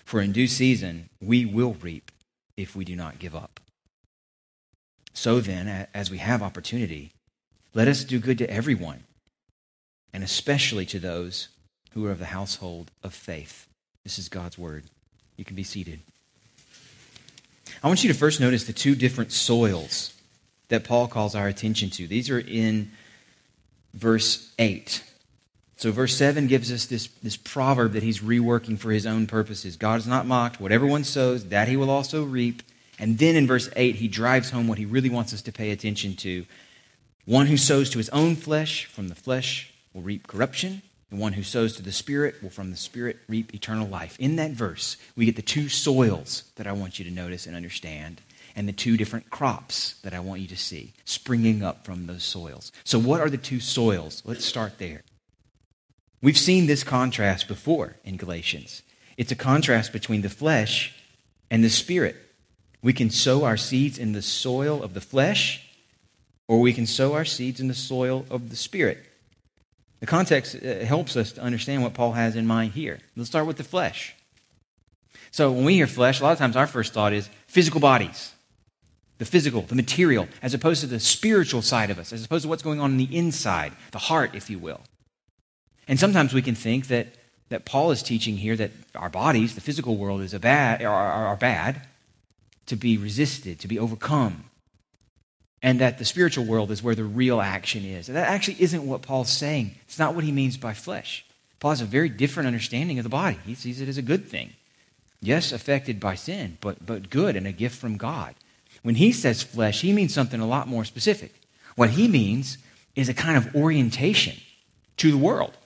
for 0.04 0.20
in 0.20 0.32
due 0.32 0.46
season 0.46 1.08
we 1.20 1.44
will 1.44 1.74
reap 1.74 2.10
if 2.56 2.76
we 2.76 2.84
do 2.84 2.94
not 2.94 3.18
give 3.18 3.34
up. 3.34 3.60
So 5.12 5.40
then, 5.40 5.86
as 5.94 6.10
we 6.10 6.18
have 6.18 6.42
opportunity, 6.42 7.12
let 7.72 7.88
us 7.88 8.04
do 8.04 8.18
good 8.18 8.38
to 8.38 8.50
everyone 8.50 9.04
and 10.12 10.22
especially 10.22 10.86
to 10.86 10.98
those 10.98 11.48
who 11.92 12.06
are 12.06 12.10
of 12.10 12.18
the 12.18 12.26
household 12.26 12.90
of 13.02 13.14
faith. 13.14 13.66
This 14.02 14.18
is 14.18 14.28
God's 14.28 14.58
word. 14.58 14.84
You 15.36 15.44
can 15.44 15.56
be 15.56 15.64
seated. 15.64 16.00
I 17.82 17.88
want 17.88 18.04
you 18.04 18.12
to 18.12 18.18
first 18.18 18.40
notice 18.40 18.64
the 18.64 18.72
two 18.72 18.94
different 18.94 19.32
soils 19.32 20.14
that 20.68 20.84
Paul 20.84 21.08
calls 21.08 21.34
our 21.34 21.48
attention 21.48 21.90
to. 21.90 22.06
These 22.06 22.30
are 22.30 22.38
in 22.38 22.92
verse 23.92 24.52
8. 24.58 25.02
So, 25.76 25.90
verse 25.90 26.16
7 26.16 26.46
gives 26.46 26.70
us 26.70 26.86
this, 26.86 27.08
this 27.22 27.36
proverb 27.36 27.92
that 27.92 28.02
he's 28.02 28.20
reworking 28.20 28.78
for 28.78 28.92
his 28.92 29.06
own 29.06 29.26
purposes 29.26 29.76
God 29.76 29.98
is 29.98 30.06
not 30.06 30.26
mocked. 30.26 30.60
Whatever 30.60 30.86
one 30.86 31.04
sows, 31.04 31.46
that 31.46 31.68
he 31.68 31.76
will 31.76 31.90
also 31.90 32.24
reap. 32.24 32.62
And 32.98 33.18
then 33.18 33.34
in 33.34 33.46
verse 33.46 33.68
8, 33.74 33.96
he 33.96 34.06
drives 34.06 34.50
home 34.50 34.68
what 34.68 34.78
he 34.78 34.84
really 34.84 35.10
wants 35.10 35.34
us 35.34 35.42
to 35.42 35.52
pay 35.52 35.72
attention 35.72 36.14
to. 36.16 36.46
One 37.24 37.46
who 37.46 37.56
sows 37.56 37.90
to 37.90 37.98
his 37.98 38.08
own 38.10 38.36
flesh, 38.36 38.84
from 38.86 39.08
the 39.08 39.14
flesh 39.14 39.72
will 39.92 40.02
reap 40.02 40.26
corruption. 40.26 40.82
The 41.10 41.16
one 41.16 41.32
who 41.32 41.42
sows 41.42 41.76
to 41.76 41.82
the 41.82 41.92
Spirit 41.92 42.42
will 42.42 42.50
from 42.50 42.70
the 42.70 42.76
Spirit 42.76 43.18
reap 43.28 43.54
eternal 43.54 43.88
life. 43.88 44.16
In 44.18 44.36
that 44.36 44.52
verse, 44.52 44.96
we 45.16 45.24
get 45.24 45.36
the 45.36 45.42
two 45.42 45.68
soils 45.68 46.44
that 46.56 46.66
I 46.66 46.72
want 46.72 46.98
you 46.98 47.04
to 47.04 47.10
notice 47.10 47.46
and 47.46 47.56
understand, 47.56 48.20
and 48.56 48.68
the 48.68 48.72
two 48.72 48.96
different 48.96 49.30
crops 49.30 49.94
that 50.02 50.14
I 50.14 50.20
want 50.20 50.40
you 50.40 50.48
to 50.48 50.56
see 50.56 50.92
springing 51.04 51.62
up 51.62 51.84
from 51.84 52.06
those 52.06 52.24
soils. 52.24 52.72
So, 52.84 52.98
what 52.98 53.20
are 53.20 53.30
the 53.30 53.38
two 53.38 53.60
soils? 53.60 54.22
Let's 54.24 54.44
start 54.44 54.78
there. 54.78 55.02
We've 56.24 56.38
seen 56.38 56.64
this 56.64 56.84
contrast 56.84 57.48
before 57.48 57.96
in 58.02 58.16
Galatians. 58.16 58.80
It's 59.18 59.30
a 59.30 59.36
contrast 59.36 59.92
between 59.92 60.22
the 60.22 60.30
flesh 60.30 60.94
and 61.50 61.62
the 61.62 61.68
Spirit. 61.68 62.16
We 62.80 62.94
can 62.94 63.10
sow 63.10 63.44
our 63.44 63.58
seeds 63.58 63.98
in 63.98 64.12
the 64.12 64.22
soil 64.22 64.82
of 64.82 64.94
the 64.94 65.02
flesh, 65.02 65.68
or 66.48 66.62
we 66.62 66.72
can 66.72 66.86
sow 66.86 67.12
our 67.12 67.26
seeds 67.26 67.60
in 67.60 67.68
the 67.68 67.74
soil 67.74 68.24
of 68.30 68.48
the 68.48 68.56
Spirit. 68.56 69.04
The 70.00 70.06
context 70.06 70.56
uh, 70.56 70.86
helps 70.86 71.14
us 71.14 71.32
to 71.32 71.42
understand 71.42 71.82
what 71.82 71.92
Paul 71.92 72.12
has 72.12 72.36
in 72.36 72.46
mind 72.46 72.72
here. 72.72 73.00
Let's 73.16 73.28
start 73.28 73.44
with 73.46 73.58
the 73.58 73.62
flesh. 73.62 74.14
So, 75.30 75.52
when 75.52 75.66
we 75.66 75.74
hear 75.74 75.86
flesh, 75.86 76.20
a 76.20 76.22
lot 76.22 76.32
of 76.32 76.38
times 76.38 76.56
our 76.56 76.66
first 76.66 76.94
thought 76.94 77.12
is 77.12 77.28
physical 77.48 77.80
bodies, 77.80 78.32
the 79.18 79.26
physical, 79.26 79.60
the 79.60 79.74
material, 79.74 80.28
as 80.40 80.54
opposed 80.54 80.80
to 80.80 80.86
the 80.86 81.00
spiritual 81.00 81.60
side 81.60 81.90
of 81.90 81.98
us, 81.98 82.14
as 82.14 82.24
opposed 82.24 82.44
to 82.44 82.48
what's 82.48 82.62
going 82.62 82.80
on 82.80 82.92
in 82.92 82.96
the 82.96 83.14
inside, 83.14 83.74
the 83.90 83.98
heart, 83.98 84.34
if 84.34 84.48
you 84.48 84.58
will. 84.58 84.80
And 85.86 85.98
sometimes 85.98 86.32
we 86.32 86.42
can 86.42 86.54
think 86.54 86.88
that, 86.88 87.08
that 87.48 87.64
Paul 87.64 87.90
is 87.90 88.02
teaching 88.02 88.36
here 88.36 88.56
that 88.56 88.70
our 88.94 89.10
bodies, 89.10 89.54
the 89.54 89.60
physical 89.60 89.96
world, 89.96 90.22
is 90.22 90.34
a 90.34 90.38
bad, 90.38 90.82
are, 90.82 91.12
are 91.12 91.36
bad 91.36 91.82
to 92.66 92.76
be 92.76 92.96
resisted, 92.96 93.60
to 93.60 93.68
be 93.68 93.78
overcome 93.78 94.44
and 95.64 95.80
that 95.80 95.96
the 95.96 96.04
spiritual 96.04 96.44
world 96.44 96.70
is 96.70 96.82
where 96.82 96.94
the 96.94 97.02
real 97.02 97.40
action 97.40 97.86
is. 97.86 98.08
And 98.08 98.18
that 98.18 98.28
actually 98.28 98.60
isn't 98.60 98.86
what 98.86 99.00
Paul's 99.00 99.32
saying. 99.32 99.74
It's 99.86 99.98
not 99.98 100.14
what 100.14 100.22
he 100.22 100.30
means 100.30 100.58
by 100.58 100.74
flesh. 100.74 101.24
Paul 101.58 101.70
has 101.70 101.80
a 101.80 101.86
very 101.86 102.10
different 102.10 102.46
understanding 102.46 102.98
of 102.98 103.02
the 103.02 103.08
body. 103.08 103.38
He 103.46 103.54
sees 103.54 103.80
it 103.80 103.88
as 103.88 103.96
a 103.96 104.02
good 104.02 104.28
thing. 104.28 104.52
Yes, 105.22 105.52
affected 105.52 105.98
by 106.00 106.16
sin, 106.16 106.58
but, 106.60 106.84
but 106.84 107.08
good 107.08 107.34
and 107.34 107.46
a 107.46 107.52
gift 107.52 107.80
from 107.80 107.96
God. 107.96 108.34
When 108.82 108.96
he 108.96 109.10
says 109.10 109.42
flesh, 109.42 109.80
he 109.80 109.94
means 109.94 110.12
something 110.12 110.38
a 110.38 110.46
lot 110.46 110.68
more 110.68 110.84
specific. 110.84 111.32
What 111.76 111.88
he 111.88 112.08
means 112.08 112.58
is 112.94 113.08
a 113.08 113.14
kind 113.14 113.38
of 113.38 113.56
orientation 113.56 114.36
to 114.98 115.10
the 115.10 115.16
world. 115.16 115.56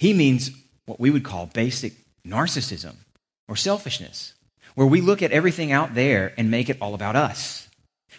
He 0.00 0.12
means 0.12 0.50
what 0.86 0.98
we 0.98 1.10
would 1.10 1.22
call 1.22 1.46
basic 1.46 1.92
narcissism 2.26 2.96
or 3.46 3.54
selfishness, 3.54 4.34
where 4.74 4.86
we 4.86 5.00
look 5.00 5.22
at 5.22 5.30
everything 5.30 5.70
out 5.70 5.94
there 5.94 6.32
and 6.36 6.50
make 6.50 6.68
it 6.68 6.78
all 6.80 6.94
about 6.94 7.14
us 7.14 7.68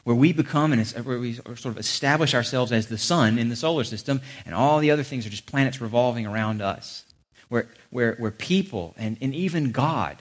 where 0.03 0.15
we 0.15 0.33
become 0.33 0.73
and 0.73 0.87
where 1.05 1.19
we 1.19 1.33
sort 1.33 1.65
of 1.65 1.77
establish 1.77 2.33
ourselves 2.33 2.71
as 2.71 2.87
the 2.87 2.97
sun 2.97 3.37
in 3.37 3.49
the 3.49 3.55
solar 3.55 3.83
system, 3.83 4.21
and 4.45 4.55
all 4.55 4.79
the 4.79 4.91
other 4.91 5.03
things 5.03 5.25
are 5.25 5.29
just 5.29 5.45
planets 5.45 5.81
revolving 5.81 6.25
around 6.25 6.61
us. 6.61 7.05
Where, 7.49 7.67
where, 7.89 8.15
where 8.15 8.31
people 8.31 8.95
and, 8.97 9.17
and 9.21 9.35
even 9.35 9.71
God 9.71 10.17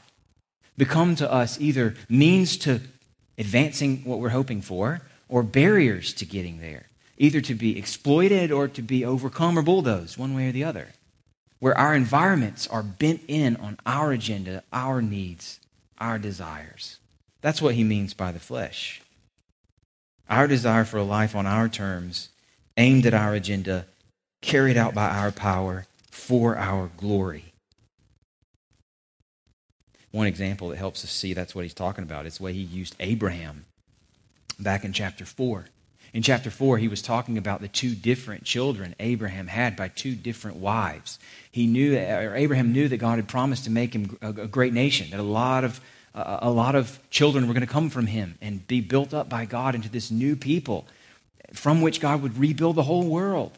become 0.77 1.15
to 1.17 1.31
us 1.31 1.61
either 1.61 1.95
means 2.09 2.57
to 2.59 2.81
advancing 3.39 3.99
what 4.05 4.19
we're 4.19 4.31
hoping 4.31 4.61
for, 4.61 5.03
or 5.29 5.43
barriers 5.43 6.13
to 6.15 6.27
getting 6.27 6.61
there, 6.61 6.87
either 7.17 7.41
to 7.41 7.55
be 7.55 7.79
exploited 7.79 8.51
or 8.51 8.67
to 8.69 8.83
be 8.83 9.05
overcome 9.05 9.57
or 9.57 9.63
bulldozed, 9.63 10.19
one 10.19 10.35
way 10.35 10.49
or 10.49 10.53
the 10.53 10.65
other. 10.65 10.89
Where 11.61 11.77
our 11.79 11.95
environments 11.95 12.67
are 12.67 12.83
bent 12.83 13.23
in 13.29 13.57
on 13.57 13.79
our 13.87 14.13
agenda, 14.13 14.65
our 14.73 15.01
needs, 15.01 15.61
our 15.99 16.19
desires. 16.19 16.99
That's 17.43 17.63
what 17.63 17.75
he 17.75 17.85
means 17.85 18.15
by 18.15 18.33
the 18.33 18.41
flesh. 18.41 19.03
Our 20.29 20.47
desire 20.47 20.85
for 20.85 20.99
a 20.99 21.05
life 21.05 21.37
on 21.37 21.47
our 21.47 21.69
terms, 21.69 22.31
aimed 22.77 23.07
at 23.07 23.15
our 23.15 23.35
agenda, 23.35 23.87
carried 24.41 24.77
out 24.77 24.95
by 24.95 25.09
our 25.11 25.31
power, 25.31 25.87
for 26.11 26.57
our 26.57 26.91
glory. 26.97 27.53
One 30.13 30.27
example 30.27 30.69
that 30.69 30.77
helps 30.77 31.05
us 31.05 31.11
see 31.11 31.35
that's 31.35 31.55
what 31.55 31.65
he's 31.65 31.75
talking 31.75 32.05
about 32.05 32.27
is 32.27 32.39
the 32.39 32.45
way 32.45 32.53
he 32.53 32.61
used 32.61 32.97
Abraham 33.01 33.65
back 34.59 34.85
in 34.85 34.93
chapter 34.93 35.25
4. 35.25 35.67
In 36.13 36.23
chapter 36.23 36.51
4, 36.51 36.79
he 36.79 36.89
was 36.89 37.03
talking 37.03 37.39
about 37.39 37.61
the 37.61 37.69
two 37.69 37.95
different 37.95 38.45
children 38.45 38.95
Abraham 38.99 39.47
had 39.47 39.77
by 39.77 39.89
two 39.89 40.15
different 40.15 40.57
wives. 40.57 41.19
He 41.51 41.67
knew, 41.67 41.97
or 41.97 42.35
Abraham 42.35 42.73
knew 42.73 42.89
that 42.89 42.97
God 42.97 43.17
had 43.17 43.29
promised 43.29 43.65
to 43.65 43.71
make 43.71 43.95
him 43.95 44.19
a, 44.21 44.33
great 44.33 44.73
nation, 44.73 45.11
that 45.11 45.21
a 45.21 45.23
lot 45.23 45.65
of 45.65 45.81
a 46.15 46.51
lot 46.51 46.75
of 46.75 46.99
children 47.11 47.47
were 47.47 47.55
going 47.55 47.67
to 47.67 47.73
come 47.73 47.89
from 47.89 48.07
him 48.07 48.37
and 48.41 48.67
be 48.67 48.81
built 48.81 49.15
up 49.15 49.29
by 49.29 49.45
God 49.45 49.75
into 49.75 49.89
this 49.89 50.11
new 50.11 50.35
people 50.35 50.87
from 51.53 51.81
which 51.81 52.01
God 52.01 52.23
would 52.23 52.37
rebuild 52.39 52.77
the 52.77 52.83
whole 52.83 53.07
world. 53.07 53.53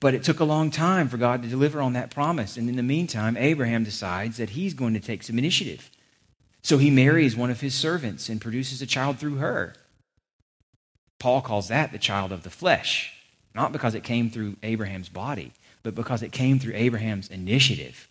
But 0.00 0.14
it 0.14 0.24
took 0.24 0.40
a 0.40 0.44
long 0.44 0.70
time 0.70 1.08
for 1.08 1.16
God 1.16 1.42
to 1.42 1.48
deliver 1.48 1.80
on 1.80 1.92
that 1.92 2.10
promise. 2.10 2.56
And 2.56 2.68
in 2.68 2.76
the 2.76 2.82
meantime, 2.82 3.36
Abraham 3.36 3.84
decides 3.84 4.36
that 4.38 4.50
he's 4.50 4.74
going 4.74 4.94
to 4.94 5.00
take 5.00 5.22
some 5.22 5.38
initiative. 5.38 5.90
So 6.62 6.78
he 6.78 6.90
marries 6.90 7.36
one 7.36 7.50
of 7.50 7.60
his 7.60 7.74
servants 7.74 8.28
and 8.28 8.40
produces 8.40 8.82
a 8.82 8.86
child 8.86 9.18
through 9.18 9.36
her. 9.36 9.74
Paul 11.22 11.40
calls 11.40 11.68
that 11.68 11.92
the 11.92 11.98
child 11.98 12.32
of 12.32 12.42
the 12.42 12.50
flesh, 12.50 13.12
not 13.54 13.70
because 13.70 13.94
it 13.94 14.02
came 14.02 14.28
through 14.28 14.56
Abraham's 14.64 15.08
body, 15.08 15.52
but 15.84 15.94
because 15.94 16.20
it 16.20 16.32
came 16.32 16.58
through 16.58 16.74
Abraham's 16.74 17.28
initiative. 17.28 18.08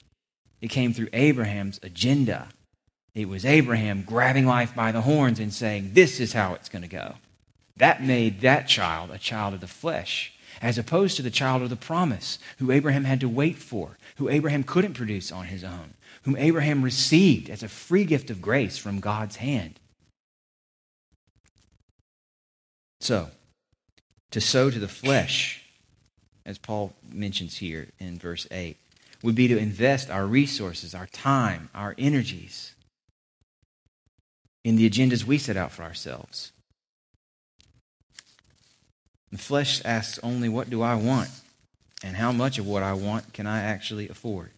It 0.61 0.69
came 0.69 0.93
through 0.93 1.09
Abraham's 1.11 1.77
agenda. 1.83 2.47
It 3.13 3.27
was 3.27 3.43
Abraham 3.43 4.03
grabbing 4.03 4.45
life 4.45 4.73
by 4.73 4.93
the 4.93 5.01
horns 5.01 5.41
and 5.41 5.53
saying, 5.53 5.89
This 5.91 6.21
is 6.21 6.31
how 6.31 6.53
it's 6.53 6.69
going 6.69 6.83
to 6.83 6.87
go. 6.87 7.15
That 7.75 8.01
made 8.01 8.39
that 8.41 8.69
child 8.69 9.11
a 9.11 9.17
child 9.17 9.55
of 9.55 9.59
the 9.59 9.67
flesh 9.67 10.31
as 10.61 10.77
opposed 10.77 11.17
to 11.17 11.21
the 11.21 11.29
child 11.29 11.61
of 11.61 11.69
the 11.69 11.75
promise, 11.75 12.39
who 12.59 12.71
Abraham 12.71 13.03
had 13.03 13.19
to 13.19 13.27
wait 13.27 13.57
for, 13.57 13.97
who 14.15 14.29
Abraham 14.29 14.63
couldn't 14.63 14.93
produce 14.93 15.33
on 15.33 15.47
his 15.47 15.65
own, 15.65 15.95
whom 16.21 16.37
Abraham 16.37 16.81
received 16.81 17.49
as 17.49 17.61
a 17.61 17.67
free 17.67 18.05
gift 18.05 18.29
of 18.29 18.41
grace 18.41 18.77
from 18.77 19.01
God's 19.01 19.35
hand. 19.35 19.80
So, 23.01 23.31
to 24.29 24.39
sow 24.39 24.69
to 24.69 24.77
the 24.77 24.87
flesh, 24.87 25.63
as 26.45 26.59
Paul 26.59 26.93
mentions 27.11 27.57
here 27.57 27.87
in 27.99 28.19
verse 28.19 28.47
8, 28.51 28.77
would 29.23 29.33
be 29.33 29.47
to 29.47 29.57
invest 29.57 30.11
our 30.11 30.27
resources, 30.27 30.93
our 30.93 31.07
time, 31.07 31.69
our 31.73 31.95
energies 31.97 32.75
in 34.63 34.75
the 34.75 34.87
agendas 34.87 35.23
we 35.23 35.39
set 35.39 35.57
out 35.57 35.71
for 35.71 35.81
ourselves. 35.81 36.51
The 39.31 39.39
flesh 39.39 39.81
asks 39.83 40.19
only, 40.21 40.47
What 40.47 40.69
do 40.69 40.83
I 40.83 40.93
want? 40.93 41.29
And 42.03 42.15
how 42.15 42.31
much 42.31 42.59
of 42.59 42.67
what 42.67 42.83
I 42.83 42.93
want 42.93 43.33
can 43.33 43.47
I 43.47 43.61
actually 43.61 44.09
afford? 44.09 44.51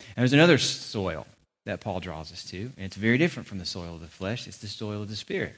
And 0.00 0.16
there's 0.18 0.34
another 0.34 0.58
soil 0.58 1.26
that 1.64 1.80
Paul 1.80 2.00
draws 2.00 2.32
us 2.32 2.44
to, 2.50 2.72
and 2.76 2.84
it's 2.84 2.96
very 2.96 3.16
different 3.16 3.48
from 3.48 3.58
the 3.58 3.64
soil 3.64 3.94
of 3.94 4.02
the 4.02 4.08
flesh. 4.08 4.46
It's 4.46 4.58
the 4.58 4.66
soil 4.66 5.00
of 5.00 5.08
the 5.08 5.16
Spirit. 5.16 5.56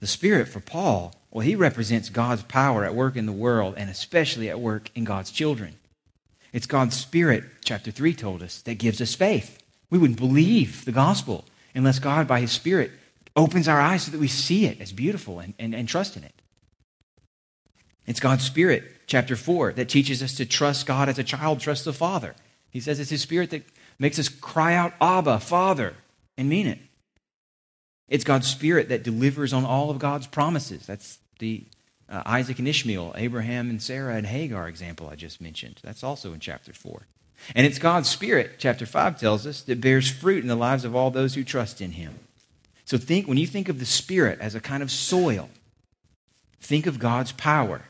The 0.00 0.06
Spirit 0.06 0.48
for 0.48 0.60
Paul, 0.60 1.14
well, 1.30 1.44
he 1.44 1.56
represents 1.56 2.08
God's 2.08 2.42
power 2.44 2.84
at 2.84 2.94
work 2.94 3.16
in 3.16 3.26
the 3.26 3.32
world, 3.32 3.74
and 3.76 3.90
especially 3.90 4.48
at 4.48 4.60
work 4.60 4.90
in 4.94 5.04
God's 5.04 5.30
children. 5.30 5.76
It's 6.52 6.66
God's 6.66 6.96
Spirit, 6.96 7.44
chapter 7.64 7.90
3 7.90 8.14
told 8.14 8.42
us, 8.42 8.62
that 8.62 8.78
gives 8.78 9.00
us 9.00 9.14
faith. 9.14 9.62
We 9.90 9.98
wouldn't 9.98 10.18
believe 10.18 10.84
the 10.84 10.92
gospel 10.92 11.44
unless 11.74 11.98
God, 11.98 12.26
by 12.26 12.40
His 12.40 12.52
Spirit, 12.52 12.92
opens 13.36 13.68
our 13.68 13.80
eyes 13.80 14.04
so 14.04 14.10
that 14.12 14.20
we 14.20 14.28
see 14.28 14.66
it 14.66 14.80
as 14.80 14.92
beautiful 14.92 15.40
and, 15.40 15.54
and, 15.58 15.74
and 15.74 15.88
trust 15.88 16.16
in 16.16 16.24
it. 16.24 16.34
It's 18.06 18.20
God's 18.20 18.44
Spirit, 18.44 18.84
chapter 19.06 19.36
4, 19.36 19.74
that 19.74 19.88
teaches 19.88 20.22
us 20.22 20.34
to 20.36 20.46
trust 20.46 20.86
God 20.86 21.08
as 21.08 21.18
a 21.18 21.24
child 21.24 21.60
trusts 21.60 21.84
the 21.84 21.92
Father. 21.92 22.34
He 22.70 22.80
says 22.80 23.00
it's 23.00 23.10
His 23.10 23.22
Spirit 23.22 23.50
that 23.50 23.64
makes 23.98 24.18
us 24.18 24.28
cry 24.28 24.74
out, 24.74 24.94
Abba, 25.00 25.40
Father, 25.40 25.94
and 26.36 26.48
mean 26.48 26.66
it. 26.66 26.78
It's 28.08 28.24
God's 28.24 28.48
Spirit 28.48 28.88
that 28.88 29.02
delivers 29.02 29.52
on 29.52 29.64
all 29.64 29.90
of 29.90 29.98
God's 29.98 30.26
promises. 30.26 30.86
That's 30.86 31.18
the 31.38 31.64
uh, 32.08 32.22
Isaac 32.24 32.58
and 32.58 32.68
Ishmael, 32.68 33.14
Abraham 33.16 33.68
and 33.70 33.82
Sarah 33.82 34.14
and 34.14 34.26
Hagar 34.26 34.68
example 34.68 35.08
I 35.08 35.14
just 35.14 35.40
mentioned. 35.40 35.80
That's 35.82 36.02
also 36.02 36.32
in 36.32 36.40
chapter 36.40 36.72
4. 36.72 37.06
And 37.54 37.66
it's 37.66 37.78
God's 37.78 38.08
Spirit, 38.08 38.52
chapter 38.58 38.86
5 38.86 39.20
tells 39.20 39.46
us, 39.46 39.62
that 39.62 39.80
bears 39.80 40.10
fruit 40.10 40.42
in 40.42 40.48
the 40.48 40.56
lives 40.56 40.84
of 40.84 40.96
all 40.96 41.10
those 41.10 41.34
who 41.34 41.44
trust 41.44 41.80
in 41.80 41.92
Him. 41.92 42.18
So 42.84 42.96
think 42.98 43.28
when 43.28 43.38
you 43.38 43.46
think 43.46 43.68
of 43.68 43.78
the 43.78 43.86
Spirit 43.86 44.40
as 44.40 44.54
a 44.54 44.60
kind 44.60 44.82
of 44.82 44.90
soil, 44.90 45.50
think 46.60 46.86
of 46.86 46.98
God's 46.98 47.32
power, 47.32 47.82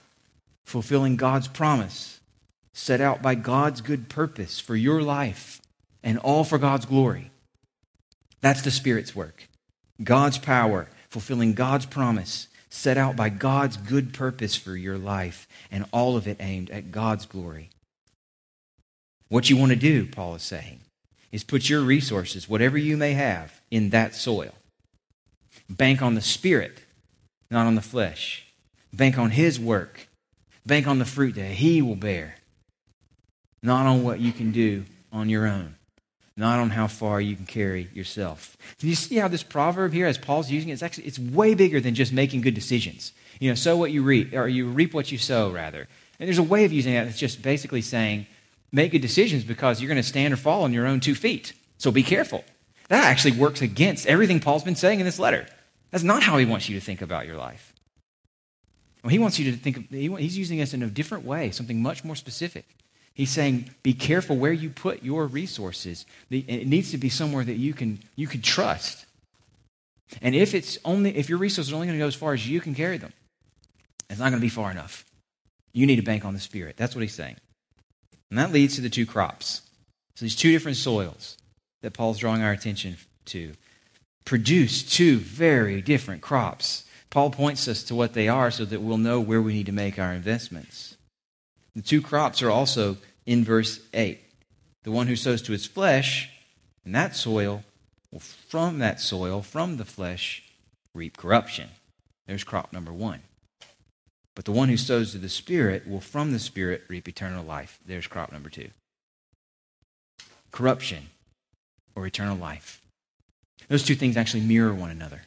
fulfilling 0.64 1.16
God's 1.16 1.48
promise, 1.48 2.20
set 2.72 3.00
out 3.00 3.22
by 3.22 3.34
God's 3.34 3.80
good 3.80 4.08
purpose 4.08 4.60
for 4.60 4.76
your 4.76 5.02
life, 5.02 5.62
and 6.02 6.18
all 6.18 6.44
for 6.44 6.58
God's 6.58 6.86
glory. 6.86 7.30
That's 8.40 8.62
the 8.62 8.70
Spirit's 8.70 9.16
work. 9.16 9.47
God's 10.02 10.38
power, 10.38 10.88
fulfilling 11.08 11.54
God's 11.54 11.86
promise, 11.86 12.48
set 12.70 12.96
out 12.96 13.16
by 13.16 13.28
God's 13.28 13.76
good 13.76 14.12
purpose 14.12 14.54
for 14.54 14.76
your 14.76 14.98
life, 14.98 15.48
and 15.70 15.86
all 15.92 16.16
of 16.16 16.28
it 16.28 16.36
aimed 16.40 16.70
at 16.70 16.92
God's 16.92 17.26
glory. 17.26 17.70
What 19.28 19.50
you 19.50 19.56
want 19.56 19.70
to 19.70 19.76
do, 19.76 20.06
Paul 20.06 20.34
is 20.34 20.42
saying, 20.42 20.80
is 21.32 21.44
put 21.44 21.68
your 21.68 21.82
resources, 21.82 22.48
whatever 22.48 22.78
you 22.78 22.96
may 22.96 23.12
have, 23.12 23.60
in 23.70 23.90
that 23.90 24.14
soil. 24.14 24.54
Bank 25.68 26.00
on 26.00 26.14
the 26.14 26.22
Spirit, 26.22 26.82
not 27.50 27.66
on 27.66 27.74
the 27.74 27.82
flesh. 27.82 28.46
Bank 28.92 29.18
on 29.18 29.30
His 29.30 29.60
work. 29.60 30.08
Bank 30.64 30.86
on 30.86 30.98
the 30.98 31.04
fruit 31.04 31.34
that 31.34 31.52
He 31.52 31.82
will 31.82 31.96
bear, 31.96 32.36
not 33.62 33.86
on 33.86 34.02
what 34.02 34.20
you 34.20 34.32
can 34.32 34.52
do 34.52 34.84
on 35.10 35.28
your 35.28 35.46
own, 35.46 35.76
not 36.38 36.60
on 36.60 36.70
how 36.70 36.86
far 36.86 37.20
you 37.20 37.34
can 37.34 37.46
carry 37.46 37.88
yourself. 37.92 38.56
Do 38.78 38.86
you 38.86 38.94
see 38.94 39.16
how 39.16 39.28
this 39.28 39.42
proverb 39.42 39.92
here, 39.92 40.06
as 40.06 40.16
Paul's 40.16 40.50
using 40.50 40.70
it, 40.70 40.74
it's 40.74 40.82
actually 40.82 41.06
it's 41.06 41.18
way 41.18 41.54
bigger 41.54 41.80
than 41.80 41.94
just 41.94 42.12
making 42.12 42.42
good 42.42 42.54
decisions. 42.54 43.12
You 43.40 43.50
know, 43.50 43.54
sow 43.54 43.76
what 43.76 43.90
you 43.90 44.02
reap, 44.02 44.32
or 44.34 44.48
you 44.48 44.66
reap 44.66 44.94
what 44.94 45.10
you 45.10 45.18
sow, 45.18 45.50
rather. 45.50 45.88
And 46.20 46.28
there's 46.28 46.38
a 46.38 46.42
way 46.42 46.64
of 46.64 46.72
using 46.72 46.94
that 46.94 47.04
that's 47.04 47.18
just 47.18 47.42
basically 47.42 47.82
saying, 47.82 48.26
make 48.72 48.92
good 48.92 49.02
decisions 49.02 49.44
because 49.44 49.80
you're 49.80 49.88
going 49.88 50.02
to 50.02 50.08
stand 50.08 50.32
or 50.32 50.36
fall 50.36 50.62
on 50.62 50.72
your 50.72 50.86
own 50.86 51.00
two 51.00 51.14
feet. 51.14 51.52
So 51.76 51.90
be 51.90 52.02
careful. 52.02 52.44
That 52.88 53.04
actually 53.04 53.32
works 53.32 53.60
against 53.60 54.06
everything 54.06 54.40
Paul's 54.40 54.64
been 54.64 54.76
saying 54.76 55.00
in 55.00 55.06
this 55.06 55.18
letter. 55.18 55.46
That's 55.90 56.04
not 56.04 56.22
how 56.22 56.38
he 56.38 56.46
wants 56.46 56.68
you 56.68 56.78
to 56.78 56.84
think 56.84 57.02
about 57.02 57.26
your 57.26 57.36
life. 57.36 57.72
Well, 59.02 59.10
he 59.10 59.18
wants 59.18 59.38
you 59.38 59.50
to 59.52 59.56
think 59.56 59.76
of, 59.76 59.84
he's 59.90 60.36
using 60.36 60.60
us 60.60 60.74
in 60.74 60.82
a 60.82 60.86
different 60.88 61.24
way, 61.24 61.50
something 61.50 61.80
much 61.80 62.04
more 62.04 62.16
specific. 62.16 62.66
He's 63.18 63.30
saying, 63.30 63.70
be 63.82 63.94
careful 63.94 64.36
where 64.36 64.52
you 64.52 64.70
put 64.70 65.02
your 65.02 65.26
resources. 65.26 66.06
It 66.30 66.68
needs 66.68 66.92
to 66.92 66.98
be 66.98 67.08
somewhere 67.08 67.42
that 67.42 67.56
you 67.56 67.74
can, 67.74 67.98
you 68.14 68.28
can 68.28 68.40
trust. 68.42 69.06
And 70.22 70.36
if 70.36 70.54
it's 70.54 70.78
only, 70.84 71.16
if 71.16 71.28
your 71.28 71.38
resources 71.38 71.72
are 71.72 71.74
only 71.74 71.88
going 71.88 71.98
to 71.98 72.02
go 72.02 72.06
as 72.06 72.14
far 72.14 72.32
as 72.32 72.48
you 72.48 72.60
can 72.60 72.76
carry 72.76 72.96
them, 72.96 73.12
it's 74.08 74.20
not 74.20 74.30
going 74.30 74.40
to 74.40 74.46
be 74.46 74.48
far 74.48 74.70
enough. 74.70 75.04
You 75.72 75.84
need 75.84 75.96
to 75.96 76.02
bank 76.02 76.24
on 76.24 76.32
the 76.32 76.38
Spirit. 76.38 76.76
That's 76.76 76.94
what 76.94 77.02
he's 77.02 77.12
saying. 77.12 77.34
And 78.30 78.38
that 78.38 78.52
leads 78.52 78.76
to 78.76 78.82
the 78.82 78.88
two 78.88 79.04
crops. 79.04 79.62
So 80.14 80.24
these 80.24 80.36
two 80.36 80.52
different 80.52 80.76
soils 80.76 81.36
that 81.82 81.94
Paul's 81.94 82.18
drawing 82.18 82.42
our 82.42 82.52
attention 82.52 82.98
to 83.26 83.54
produce 84.24 84.84
two 84.84 85.18
very 85.18 85.82
different 85.82 86.22
crops. 86.22 86.84
Paul 87.10 87.30
points 87.30 87.66
us 87.66 87.82
to 87.84 87.96
what 87.96 88.14
they 88.14 88.28
are 88.28 88.52
so 88.52 88.64
that 88.64 88.80
we'll 88.80 88.96
know 88.96 89.18
where 89.18 89.42
we 89.42 89.54
need 89.54 89.66
to 89.66 89.72
make 89.72 89.98
our 89.98 90.12
investments. 90.12 90.96
The 91.78 91.84
two 91.84 92.02
crops 92.02 92.42
are 92.42 92.50
also 92.50 92.96
in 93.24 93.44
verse 93.44 93.78
8. 93.94 94.18
The 94.82 94.90
one 94.90 95.06
who 95.06 95.14
sows 95.14 95.40
to 95.42 95.52
his 95.52 95.64
flesh, 95.64 96.28
and 96.84 96.92
that 96.92 97.14
soil 97.14 97.62
will 98.10 98.18
from 98.18 98.80
that 98.80 98.98
soil, 98.98 99.42
from 99.42 99.76
the 99.76 99.84
flesh, 99.84 100.42
reap 100.92 101.16
corruption. 101.16 101.68
There's 102.26 102.42
crop 102.42 102.72
number 102.72 102.92
one. 102.92 103.20
But 104.34 104.44
the 104.44 104.50
one 104.50 104.68
who 104.68 104.76
sows 104.76 105.12
to 105.12 105.18
the 105.18 105.28
Spirit 105.28 105.86
will 105.86 106.00
from 106.00 106.32
the 106.32 106.40
Spirit 106.40 106.82
reap 106.88 107.06
eternal 107.08 107.44
life. 107.44 107.78
There's 107.86 108.08
crop 108.08 108.32
number 108.32 108.50
two. 108.50 108.70
Corruption 110.50 111.10
or 111.94 112.08
eternal 112.08 112.36
life. 112.36 112.82
Those 113.68 113.84
two 113.84 113.94
things 113.94 114.16
actually 114.16 114.40
mirror 114.40 114.74
one 114.74 114.90
another. 114.90 115.22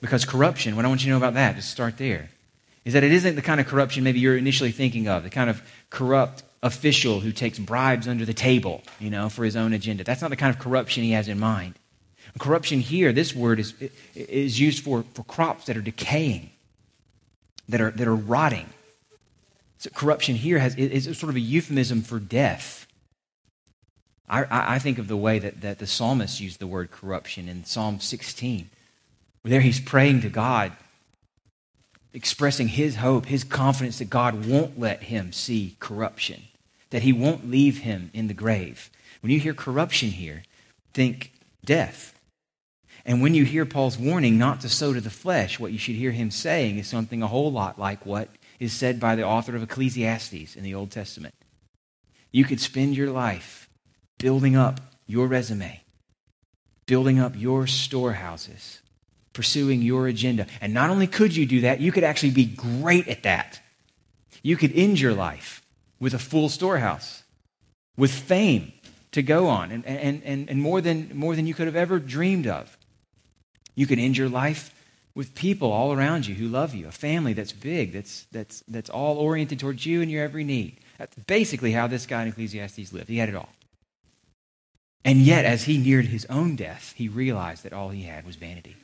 Because 0.00 0.24
corruption, 0.24 0.74
what 0.74 0.86
I 0.86 0.88
want 0.88 1.02
you 1.02 1.08
to 1.08 1.10
know 1.10 1.18
about 1.18 1.34
that, 1.34 1.56
just 1.56 1.70
start 1.70 1.98
there, 1.98 2.30
is 2.84 2.94
that 2.94 3.04
it 3.04 3.12
isn't 3.12 3.36
the 3.36 3.42
kind 3.42 3.60
of 3.60 3.66
corruption 3.66 4.04
maybe 4.04 4.20
you're 4.20 4.36
initially 4.36 4.72
thinking 4.72 5.08
of, 5.08 5.22
the 5.22 5.30
kind 5.30 5.48
of 5.48 5.62
corrupt 5.90 6.42
official 6.62 7.20
who 7.20 7.32
takes 7.32 7.58
bribes 7.58 8.06
under 8.08 8.24
the 8.24 8.34
table, 8.34 8.82
you 8.98 9.10
know, 9.10 9.28
for 9.28 9.44
his 9.44 9.56
own 9.56 9.72
agenda. 9.72 10.04
That's 10.04 10.22
not 10.22 10.30
the 10.30 10.36
kind 10.36 10.54
of 10.54 10.60
corruption 10.60 11.02
he 11.02 11.12
has 11.12 11.28
in 11.28 11.38
mind. 11.38 11.74
Corruption 12.38 12.80
here, 12.80 13.12
this 13.12 13.34
word 13.34 13.60
is, 13.60 13.74
is 14.14 14.58
used 14.58 14.82
for, 14.82 15.04
for 15.14 15.22
crops 15.24 15.66
that 15.66 15.76
are 15.76 15.82
decaying, 15.82 16.50
that 17.68 17.80
are, 17.80 17.90
that 17.90 18.08
are 18.08 18.14
rotting. 18.14 18.70
So 19.78 19.90
corruption 19.90 20.36
here 20.36 20.58
has, 20.58 20.74
is 20.76 21.04
sort 21.18 21.30
of 21.30 21.36
a 21.36 21.40
euphemism 21.40 22.02
for 22.02 22.18
death. 22.18 22.86
I, 24.28 24.46
I 24.50 24.78
think 24.78 24.98
of 24.98 25.08
the 25.08 25.16
way 25.16 25.38
that, 25.40 25.60
that 25.60 25.78
the 25.78 25.86
psalmist 25.86 26.40
used 26.40 26.58
the 26.58 26.66
word 26.66 26.90
corruption 26.90 27.48
in 27.48 27.64
Psalm 27.64 28.00
16. 28.00 28.70
Where 29.42 29.50
there 29.50 29.60
he's 29.60 29.80
praying 29.80 30.22
to 30.22 30.30
God, 30.30 30.72
expressing 32.14 32.68
his 32.68 32.96
hope, 32.96 33.26
his 33.26 33.44
confidence 33.44 33.98
that 33.98 34.10
God 34.10 34.46
won't 34.46 34.78
let 34.78 35.04
him 35.04 35.32
see 35.32 35.76
corruption, 35.80 36.42
that 36.90 37.02
he 37.02 37.12
won't 37.12 37.50
leave 37.50 37.78
him 37.78 38.10
in 38.12 38.28
the 38.28 38.34
grave. 38.34 38.90
When 39.20 39.32
you 39.32 39.40
hear 39.40 39.54
corruption 39.54 40.10
here, 40.10 40.42
think 40.92 41.32
death. 41.64 42.18
And 43.04 43.22
when 43.22 43.34
you 43.34 43.44
hear 43.44 43.64
Paul's 43.64 43.98
warning 43.98 44.38
not 44.38 44.60
to 44.60 44.68
sow 44.68 44.92
to 44.92 45.00
the 45.00 45.10
flesh, 45.10 45.58
what 45.58 45.72
you 45.72 45.78
should 45.78 45.96
hear 45.96 46.12
him 46.12 46.30
saying 46.30 46.78
is 46.78 46.86
something 46.86 47.22
a 47.22 47.26
whole 47.26 47.50
lot 47.50 47.78
like 47.78 48.06
what 48.06 48.28
is 48.60 48.72
said 48.72 49.00
by 49.00 49.16
the 49.16 49.26
author 49.26 49.56
of 49.56 49.62
Ecclesiastes 49.62 50.54
in 50.54 50.62
the 50.62 50.74
Old 50.74 50.90
Testament. 50.90 51.34
You 52.30 52.44
could 52.44 52.60
spend 52.60 52.96
your 52.96 53.10
life 53.10 53.68
building 54.18 54.54
up 54.54 54.80
your 55.06 55.26
resume, 55.26 55.82
building 56.86 57.18
up 57.18 57.34
your 57.36 57.66
storehouses, 57.66 58.81
pursuing 59.32 59.82
your 59.82 60.06
agenda. 60.06 60.46
And 60.60 60.74
not 60.74 60.90
only 60.90 61.06
could 61.06 61.34
you 61.34 61.46
do 61.46 61.62
that, 61.62 61.80
you 61.80 61.92
could 61.92 62.04
actually 62.04 62.30
be 62.30 62.46
great 62.46 63.08
at 63.08 63.22
that. 63.22 63.60
You 64.42 64.56
could 64.56 64.72
end 64.74 65.00
your 65.00 65.14
life 65.14 65.62
with 66.00 66.14
a 66.14 66.18
full 66.18 66.48
storehouse, 66.48 67.22
with 67.96 68.12
fame 68.12 68.72
to 69.12 69.22
go 69.22 69.48
on, 69.48 69.70
and, 69.70 69.86
and, 69.86 70.22
and, 70.24 70.50
and 70.50 70.60
more, 70.60 70.80
than, 70.80 71.10
more 71.14 71.36
than 71.36 71.46
you 71.46 71.54
could 71.54 71.66
have 71.66 71.76
ever 71.76 71.98
dreamed 71.98 72.46
of. 72.46 72.76
You 73.74 73.86
could 73.86 73.98
end 73.98 74.16
your 74.16 74.28
life 74.28 74.74
with 75.14 75.34
people 75.34 75.70
all 75.70 75.92
around 75.92 76.26
you 76.26 76.34
who 76.34 76.48
love 76.48 76.74
you, 76.74 76.88
a 76.88 76.92
family 76.92 77.34
that's 77.34 77.52
big, 77.52 77.92
that's, 77.92 78.26
that's, 78.32 78.62
that's 78.66 78.90
all 78.90 79.18
oriented 79.18 79.58
towards 79.58 79.84
you 79.84 80.00
and 80.00 80.10
your 80.10 80.24
every 80.24 80.44
need. 80.44 80.78
That's 80.98 81.14
basically 81.16 81.72
how 81.72 81.86
this 81.86 82.06
guy 82.06 82.22
in 82.22 82.28
Ecclesiastes 82.28 82.92
lived. 82.92 83.08
He 83.08 83.18
had 83.18 83.28
it 83.28 83.34
all. 83.34 83.50
And 85.04 85.18
yet, 85.18 85.44
as 85.44 85.64
he 85.64 85.78
neared 85.78 86.06
his 86.06 86.24
own 86.26 86.56
death, 86.56 86.94
he 86.96 87.08
realized 87.08 87.64
that 87.64 87.72
all 87.72 87.88
he 87.88 88.02
had 88.02 88.24
was 88.24 88.36
vanity. 88.36 88.76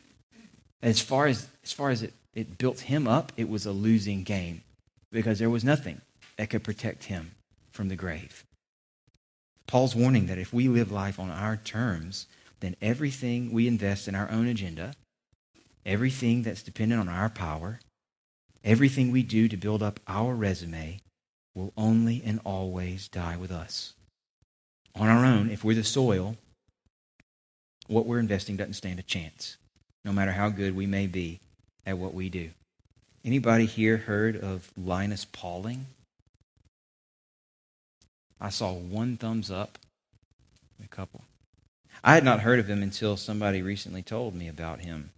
As 0.82 1.00
far 1.00 1.26
as, 1.26 1.48
as, 1.64 1.72
far 1.72 1.90
as 1.90 2.02
it, 2.02 2.12
it 2.34 2.58
built 2.58 2.80
him 2.80 3.08
up, 3.08 3.32
it 3.36 3.48
was 3.48 3.66
a 3.66 3.72
losing 3.72 4.22
game 4.22 4.62
because 5.10 5.38
there 5.38 5.50
was 5.50 5.64
nothing 5.64 6.00
that 6.36 6.50
could 6.50 6.62
protect 6.62 7.04
him 7.04 7.32
from 7.72 7.88
the 7.88 7.96
grave. 7.96 8.44
Paul's 9.66 9.94
warning 9.94 10.26
that 10.26 10.38
if 10.38 10.52
we 10.52 10.68
live 10.68 10.90
life 10.90 11.20
on 11.20 11.30
our 11.30 11.56
terms, 11.56 12.26
then 12.60 12.74
everything 12.80 13.52
we 13.52 13.68
invest 13.68 14.08
in 14.08 14.14
our 14.14 14.30
own 14.30 14.46
agenda, 14.46 14.94
everything 15.84 16.42
that's 16.42 16.62
dependent 16.62 17.00
on 17.00 17.08
our 17.08 17.28
power, 17.28 17.80
everything 18.64 19.10
we 19.10 19.22
do 19.22 19.46
to 19.46 19.56
build 19.56 19.82
up 19.82 20.00
our 20.08 20.34
resume 20.34 21.00
will 21.54 21.72
only 21.76 22.22
and 22.24 22.40
always 22.44 23.08
die 23.08 23.36
with 23.36 23.50
us. 23.50 23.94
On 24.94 25.08
our 25.08 25.24
own, 25.24 25.50
if 25.50 25.62
we're 25.62 25.74
the 25.74 25.84
soil, 25.84 26.36
what 27.86 28.06
we're 28.06 28.18
investing 28.18 28.56
doesn't 28.56 28.74
stand 28.74 28.98
a 28.98 29.02
chance, 29.02 29.57
no 30.08 30.14
matter 30.14 30.32
how 30.32 30.48
good 30.48 30.74
we 30.74 30.86
may 30.86 31.06
be 31.06 31.38
at 31.84 31.98
what 31.98 32.14
we 32.14 32.30
do. 32.30 32.48
Anybody 33.26 33.66
here 33.66 33.98
heard 33.98 34.38
of 34.38 34.72
Linus 34.74 35.26
Pauling? 35.26 35.84
I 38.40 38.48
saw 38.48 38.72
one 38.72 39.18
thumbs 39.18 39.50
up, 39.50 39.76
a 40.82 40.88
couple. 40.88 41.24
I 42.02 42.14
had 42.14 42.24
not 42.24 42.40
heard 42.40 42.58
of 42.58 42.70
him 42.70 42.82
until 42.82 43.18
somebody 43.18 43.60
recently 43.60 44.00
told 44.00 44.34
me 44.34 44.48
about 44.48 44.80
him. 44.80 45.10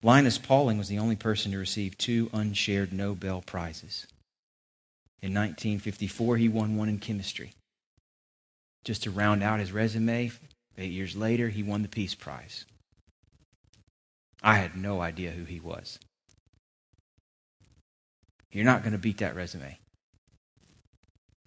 Linus 0.00 0.38
Pauling 0.38 0.78
was 0.78 0.86
the 0.86 1.00
only 1.00 1.16
person 1.16 1.50
to 1.50 1.58
receive 1.58 1.98
two 1.98 2.30
unshared 2.32 2.92
Nobel 2.92 3.42
Prizes. 3.44 4.06
In 5.20 5.34
1954, 5.34 6.36
he 6.36 6.48
won 6.48 6.76
one 6.76 6.88
in 6.88 6.98
chemistry. 7.00 7.50
Just 8.84 9.02
to 9.02 9.10
round 9.10 9.42
out 9.42 9.58
his 9.58 9.72
resume, 9.72 10.30
eight 10.78 10.92
years 10.92 11.16
later, 11.16 11.48
he 11.48 11.64
won 11.64 11.82
the 11.82 11.88
Peace 11.88 12.14
Prize. 12.14 12.64
I 14.42 14.56
had 14.56 14.76
no 14.76 15.00
idea 15.00 15.32
who 15.32 15.44
he 15.44 15.60
was. 15.60 15.98
You're 18.52 18.64
not 18.64 18.82
going 18.82 18.92
to 18.92 18.98
beat 18.98 19.18
that 19.18 19.36
resume. 19.36 19.78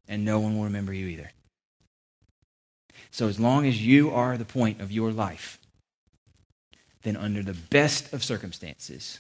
And 0.07 0.23
no 0.23 0.39
one 0.39 0.57
will 0.57 0.65
remember 0.65 0.93
you 0.93 1.07
either. 1.07 1.31
So, 3.11 3.27
as 3.27 3.39
long 3.39 3.65
as 3.65 3.85
you 3.85 4.11
are 4.11 4.37
the 4.37 4.45
point 4.45 4.81
of 4.81 4.91
your 4.91 5.11
life, 5.11 5.59
then 7.03 7.17
under 7.17 7.43
the 7.43 7.53
best 7.53 8.13
of 8.13 8.23
circumstances, 8.23 9.19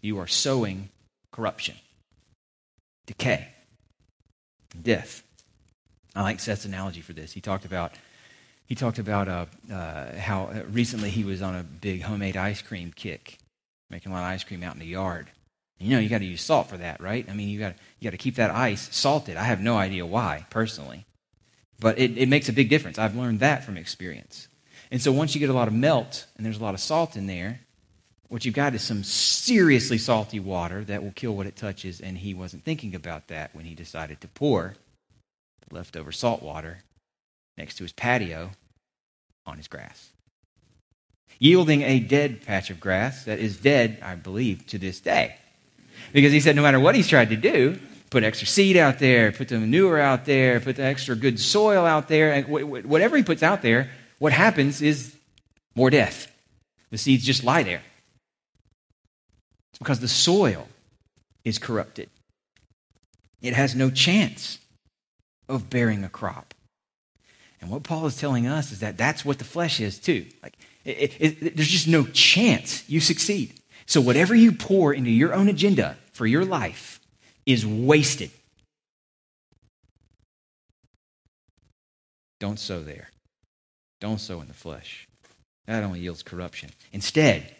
you 0.00 0.18
are 0.18 0.26
sowing 0.26 0.90
corruption, 1.32 1.76
decay, 3.06 3.48
death. 4.82 5.22
I 6.14 6.22
like 6.22 6.40
Seth's 6.40 6.64
analogy 6.64 7.00
for 7.00 7.12
this. 7.12 7.32
He 7.32 7.40
talked 7.40 7.64
about 7.64 7.92
he 8.66 8.74
talked 8.74 8.98
about 8.98 9.28
uh, 9.28 9.46
uh, 9.72 10.16
how 10.16 10.50
recently 10.70 11.10
he 11.10 11.24
was 11.24 11.40
on 11.40 11.54
a 11.54 11.62
big 11.62 12.02
homemade 12.02 12.36
ice 12.36 12.62
cream 12.62 12.92
kick, 12.94 13.38
making 13.90 14.10
a 14.12 14.14
lot 14.14 14.22
of 14.22 14.30
ice 14.30 14.44
cream 14.44 14.62
out 14.62 14.74
in 14.74 14.80
the 14.80 14.86
yard. 14.86 15.30
You 15.78 15.90
know, 15.90 15.98
you 15.98 16.08
got 16.08 16.18
to 16.18 16.24
use 16.24 16.42
salt 16.42 16.68
for 16.68 16.76
that, 16.78 17.00
right? 17.00 17.28
I 17.28 17.32
mean, 17.32 17.48
you 17.48 17.58
got 17.58 17.74
you 18.00 18.04
got 18.04 18.12
to 18.12 18.22
keep 18.22 18.36
that 18.36 18.50
ice 18.50 18.88
salted. 18.94 19.36
I 19.36 19.44
have 19.44 19.60
no 19.60 19.76
idea 19.76 20.04
why, 20.04 20.46
personally. 20.50 21.06
But 21.78 21.98
it, 21.98 22.16
it 22.16 22.28
makes 22.28 22.48
a 22.48 22.52
big 22.52 22.70
difference. 22.70 22.98
I've 22.98 23.14
learned 23.14 23.40
that 23.40 23.62
from 23.62 23.76
experience. 23.76 24.48
And 24.90 25.00
so 25.00 25.12
once 25.12 25.34
you 25.34 25.40
get 25.40 25.50
a 25.50 25.54
lot 25.54 25.68
of 25.68 25.74
melt 25.74 26.26
and 26.36 26.46
there's 26.46 26.58
a 26.58 26.62
lot 26.62 26.74
of 26.74 26.80
salt 26.80 27.16
in 27.16 27.26
there, 27.26 27.60
what 28.28 28.44
you've 28.44 28.54
got 28.54 28.74
is 28.74 28.82
some 28.82 29.04
seriously 29.04 29.98
salty 29.98 30.40
water 30.40 30.82
that 30.84 31.02
will 31.02 31.12
kill 31.12 31.36
what 31.36 31.46
it 31.46 31.56
touches. 31.56 32.00
And 32.00 32.18
he 32.18 32.32
wasn't 32.34 32.64
thinking 32.64 32.94
about 32.94 33.28
that 33.28 33.54
when 33.54 33.66
he 33.66 33.74
decided 33.74 34.20
to 34.22 34.28
pour 34.28 34.74
leftover 35.70 36.12
salt 36.12 36.42
water 36.42 36.78
next 37.56 37.76
to 37.76 37.84
his 37.84 37.92
patio 37.92 38.50
on 39.46 39.56
his 39.56 39.68
grass, 39.68 40.10
yielding 41.38 41.82
a 41.82 42.00
dead 42.00 42.42
patch 42.42 42.70
of 42.70 42.80
grass 42.80 43.24
that 43.24 43.38
is 43.38 43.58
dead, 43.58 43.98
I 44.02 44.14
believe, 44.14 44.66
to 44.68 44.78
this 44.78 45.00
day. 45.00 45.36
Because 46.12 46.32
he 46.32 46.40
said 46.40 46.56
no 46.56 46.62
matter 46.62 46.80
what 46.80 46.94
he's 46.94 47.08
tried 47.08 47.30
to 47.30 47.36
do, 47.36 47.78
put 48.10 48.24
extra 48.24 48.46
seed 48.46 48.76
out 48.76 48.98
there, 48.98 49.32
put 49.32 49.48
the 49.48 49.58
manure 49.58 49.98
out 49.98 50.24
there, 50.24 50.60
put 50.60 50.76
the 50.76 50.84
extra 50.84 51.16
good 51.16 51.40
soil 51.40 51.84
out 51.84 52.08
there, 52.08 52.32
and 52.32 52.46
whatever 52.48 53.16
he 53.16 53.22
puts 53.22 53.42
out 53.42 53.62
there, 53.62 53.90
what 54.18 54.32
happens 54.32 54.82
is 54.82 55.14
more 55.74 55.90
death. 55.90 56.32
The 56.90 56.98
seeds 56.98 57.24
just 57.24 57.44
lie 57.44 57.62
there. 57.62 57.82
It's 59.70 59.78
because 59.78 60.00
the 60.00 60.08
soil 60.08 60.68
is 61.44 61.58
corrupted. 61.58 62.08
It 63.42 63.54
has 63.54 63.74
no 63.74 63.90
chance 63.90 64.58
of 65.48 65.68
bearing 65.68 66.02
a 66.04 66.08
crop. 66.08 66.54
And 67.60 67.70
what 67.70 67.82
Paul 67.82 68.06
is 68.06 68.16
telling 68.16 68.46
us 68.46 68.72
is 68.72 68.80
that 68.80 68.98
that's 68.98 69.24
what 69.24 69.38
the 69.38 69.44
flesh 69.44 69.80
is 69.80 69.98
too. 69.98 70.26
Like, 70.42 70.56
it, 70.84 71.16
it, 71.18 71.42
it, 71.42 71.56
there's 71.56 71.68
just 71.68 71.88
no 71.88 72.04
chance 72.04 72.88
you 72.88 73.00
succeed. 73.00 73.54
So 73.86 74.00
whatever 74.00 74.34
you 74.34 74.52
pour 74.52 74.92
into 74.92 75.10
your 75.10 75.32
own 75.32 75.48
agenda 75.48 75.96
for 76.12 76.26
your 76.26 76.44
life, 76.44 76.96
is 77.46 77.64
wasted. 77.64 78.30
Don't 82.40 82.58
sow 82.58 82.82
there. 82.82 83.08
Don't 84.00 84.20
sow 84.20 84.40
in 84.40 84.48
the 84.48 84.54
flesh. 84.54 85.08
That 85.66 85.84
only 85.84 86.00
yields 86.00 86.22
corruption. 86.22 86.70
Instead, 86.92 87.54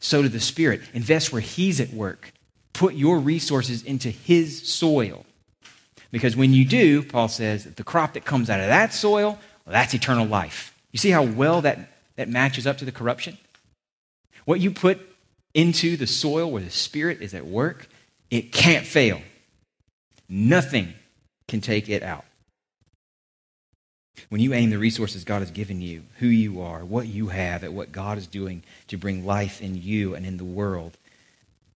sow 0.00 0.22
to 0.22 0.28
the 0.28 0.40
Spirit. 0.40 0.82
Invest 0.92 1.32
where 1.32 1.40
He's 1.40 1.80
at 1.80 1.92
work. 1.92 2.32
Put 2.72 2.94
your 2.94 3.18
resources 3.20 3.82
into 3.82 4.10
His 4.10 4.68
soil. 4.68 5.24
Because 6.14 6.36
when 6.36 6.52
you 6.52 6.64
do, 6.64 7.02
Paul 7.02 7.26
says, 7.26 7.64
the 7.64 7.82
crop 7.82 8.12
that 8.12 8.24
comes 8.24 8.48
out 8.48 8.60
of 8.60 8.68
that 8.68 8.92
soil, 8.92 9.36
well, 9.66 9.72
that's 9.72 9.94
eternal 9.94 10.24
life. 10.24 10.72
You 10.92 10.98
see 11.00 11.10
how 11.10 11.24
well 11.24 11.62
that, 11.62 11.90
that 12.14 12.28
matches 12.28 12.68
up 12.68 12.78
to 12.78 12.84
the 12.84 12.92
corruption? 12.92 13.36
What 14.44 14.60
you 14.60 14.70
put 14.70 15.00
into 15.54 15.96
the 15.96 16.06
soil 16.06 16.52
where 16.52 16.62
the 16.62 16.70
Spirit 16.70 17.20
is 17.20 17.34
at 17.34 17.44
work, 17.44 17.88
it 18.30 18.52
can't 18.52 18.86
fail. 18.86 19.22
Nothing 20.28 20.94
can 21.48 21.60
take 21.60 21.88
it 21.88 22.04
out. 22.04 22.24
When 24.28 24.40
you 24.40 24.54
aim 24.54 24.70
the 24.70 24.78
resources 24.78 25.24
God 25.24 25.40
has 25.40 25.50
given 25.50 25.80
you, 25.80 26.04
who 26.20 26.28
you 26.28 26.60
are, 26.60 26.84
what 26.84 27.08
you 27.08 27.26
have, 27.26 27.64
at 27.64 27.72
what 27.72 27.90
God 27.90 28.18
is 28.18 28.28
doing 28.28 28.62
to 28.86 28.96
bring 28.96 29.26
life 29.26 29.60
in 29.60 29.82
you 29.82 30.14
and 30.14 30.24
in 30.24 30.36
the 30.36 30.44
world, 30.44 30.96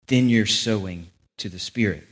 then 0.06 0.28
you're 0.28 0.46
sowing 0.46 1.08
to 1.38 1.48
the 1.48 1.58
Spirit. 1.58 2.07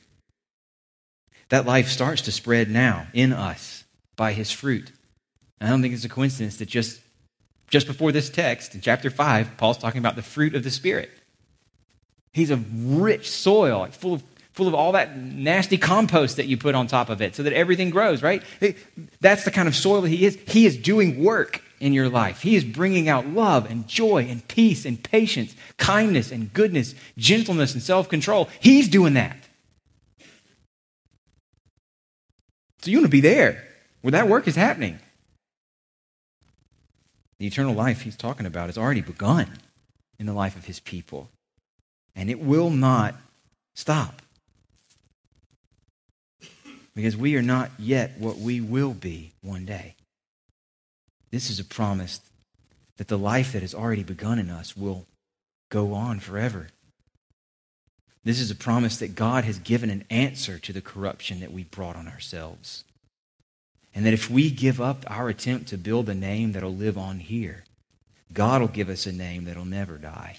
That 1.48 1.66
life 1.66 1.88
starts 1.88 2.22
to 2.22 2.32
spread 2.32 2.70
now 2.70 3.06
in 3.12 3.32
us 3.32 3.85
by 4.16 4.32
His 4.32 4.50
fruit. 4.50 4.92
I 5.61 5.68
don't 5.68 5.82
think 5.82 5.94
it's 5.94 6.04
a 6.04 6.09
coincidence 6.09 6.56
that 6.56 6.68
just, 6.68 7.00
just 7.70 7.87
before 7.87 8.12
this 8.12 8.28
text, 8.28 8.74
in 8.74 8.80
chapter 8.80 9.11
5, 9.11 9.56
Paul's 9.56 9.78
talking 9.78 9.98
about 9.98 10.16
the 10.16 10.22
fruit 10.22 10.54
of 10.54 10.64
the 10.64 10.70
Spirit. 10.70 11.11
He's 12.32 12.50
a 12.50 12.56
rich 12.56 13.30
soil, 13.30 13.80
like 13.80 13.92
full 13.92 14.14
of 14.14 14.22
full 14.56 14.66
of 14.66 14.74
all 14.74 14.92
that 14.92 15.18
nasty 15.18 15.76
compost 15.76 16.37
that 16.37 16.46
you 16.46 16.56
put 16.56 16.74
on 16.74 16.87
top 16.87 17.11
of 17.11 17.20
it 17.20 17.37
so 17.37 17.42
that 17.42 17.52
everything 17.52 17.90
grows, 17.90 18.22
right? 18.22 18.42
That's 19.20 19.44
the 19.44 19.50
kind 19.50 19.68
of 19.68 19.76
soil 19.76 20.00
that 20.00 20.09
he 20.09 20.24
is. 20.24 20.38
He 20.48 20.64
is 20.64 20.78
doing 20.78 21.22
work 21.22 21.62
in 21.78 21.92
your 21.92 22.09
life. 22.09 22.40
He 22.40 22.56
is 22.56 22.64
bringing 22.64 23.06
out 23.06 23.26
love 23.26 23.70
and 23.70 23.87
joy 23.87 24.26
and 24.30 24.46
peace 24.48 24.87
and 24.87 25.02
patience, 25.02 25.54
kindness 25.76 26.32
and 26.32 26.50
goodness, 26.54 26.94
gentleness 27.18 27.74
and 27.74 27.82
self 27.82 28.09
control. 28.09 28.48
He's 28.59 28.88
doing 28.88 29.12
that. 29.14 29.37
So 32.87 32.92
you 32.92 32.99
want 32.99 33.07
to 33.07 33.11
be 33.11 33.20
there 33.20 33.64
where 34.03 34.12
that 34.12 34.29
work 34.29 34.46
is 34.46 34.55
happening. 34.55 35.01
The 37.40 37.49
eternal 37.49 37.75
life 37.75 38.03
he's 38.03 38.14
talking 38.14 38.46
about 38.46 38.66
has 38.66 38.79
already 38.79 39.01
begun 39.01 39.59
in 40.20 40.27
the 40.27 40.33
life 40.33 40.55
of 40.55 40.66
his 40.66 40.79
people, 40.79 41.29
and 42.14 42.31
it 42.31 42.38
will 42.38 42.70
not 42.70 43.16
stop. 43.75 44.22
Because 46.94 47.16
we 47.16 47.35
are 47.35 47.42
not 47.42 47.72
yet 47.77 48.20
what 48.20 48.38
we 48.38 48.61
will 48.61 48.94
be 48.94 49.33
one 49.42 49.64
day. 49.64 49.96
This 51.33 51.51
is 51.51 51.59
a 51.59 51.64
promise 51.64 52.20
that 52.99 53.09
the 53.09 53.18
life 53.18 53.53
that 53.53 53.62
has 53.62 53.75
already 53.75 54.05
begun 54.05 54.38
in 54.38 54.49
us 54.49 54.77
will 54.77 55.07
go 55.70 55.92
on 55.92 56.20
forever. 56.20 56.68
This 58.26 58.40
is 58.40 58.50
a 58.50 58.56
promise 58.56 58.96
that 58.96 59.14
God 59.14 59.44
has 59.44 59.60
given 59.60 59.88
an 59.88 60.02
answer 60.10 60.58
to 60.58 60.72
the 60.72 60.80
corruption 60.80 61.38
that 61.38 61.52
we 61.52 61.62
brought 61.62 61.94
on 61.94 62.08
ourselves. 62.08 62.82
And 63.94 64.04
that 64.04 64.14
if 64.14 64.28
we 64.28 64.50
give 64.50 64.80
up 64.80 65.04
our 65.06 65.28
attempt 65.28 65.68
to 65.68 65.78
build 65.78 66.08
a 66.08 66.14
name 66.14 66.50
that'll 66.50 66.74
live 66.74 66.98
on 66.98 67.20
here, 67.20 67.62
God 68.32 68.60
will 68.60 68.68
give 68.68 68.88
us 68.88 69.06
a 69.06 69.12
name 69.12 69.44
that'll 69.44 69.64
never 69.64 69.96
die. 69.96 70.38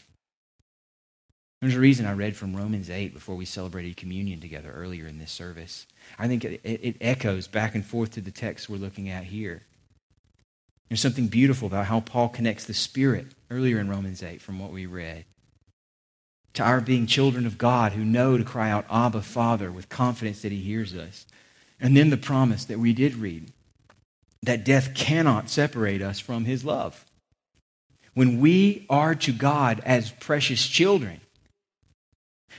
There's 1.62 1.76
a 1.76 1.80
reason 1.80 2.06
I 2.06 2.12
read 2.12 2.36
from 2.36 2.58
Romans 2.58 2.90
8 2.90 3.14
before 3.14 3.38
we 3.38 3.46
celebrated 3.46 3.96
communion 3.96 4.42
together 4.42 4.70
earlier 4.76 5.08
in 5.08 5.18
this 5.18 5.32
service. 5.32 5.88
I 6.20 6.28
think 6.28 6.44
it, 6.44 6.60
it, 6.66 6.98
echoes 7.00 7.48
back 7.48 7.74
and 7.74 7.86
forth 7.86 8.12
to 8.12 8.22
the 8.22 8.32
text 8.32 8.68
we're 8.68 8.76
looking 8.76 9.08
at 9.08 9.24
here. 9.24 9.62
There's 10.90 11.00
something 11.00 11.28
beautiful 11.28 11.68
about 11.68 11.86
how 11.86 12.02
Paul 12.02 12.28
connects 12.28 12.66
the 12.66 12.74
Spirit 12.74 13.28
earlier 13.50 13.80
in 13.80 13.90
Romans 13.90 14.22
8 14.22 14.42
from 14.42 14.60
what 14.60 14.74
we 14.74 14.86
read 14.86 15.24
to 16.58 16.64
our 16.64 16.82
being 16.82 17.06
children 17.06 17.46
of 17.46 17.58
God 17.58 17.94
who 17.94 18.04
know 18.04 18.36
to 18.36 18.44
cry 18.44 18.70
out, 18.72 18.86
Abba, 18.90 19.22
Father, 19.22 19.72
with 19.72 19.90
confidence 19.90 20.42
that 20.42 20.52
He 20.52 20.60
hears 20.60 20.96
us. 20.96 21.26
And 21.80 21.96
then 21.96 22.10
the 22.10 22.18
promise 22.18 22.66
that 22.66 22.80
we 22.80 22.94
did 22.94 23.16
read 23.16 23.52
that 24.42 24.66
death 24.66 24.94
cannot 24.94 25.50
separate 25.50 26.02
us 26.02 26.20
from 26.20 26.46
His 26.46 26.66
love. 26.66 27.06
When 28.16 28.40
we 28.40 28.86
are 28.90 29.14
to 29.14 29.32
God 29.32 29.82
as 29.86 30.12
precious 30.12 30.66
children, 30.66 31.22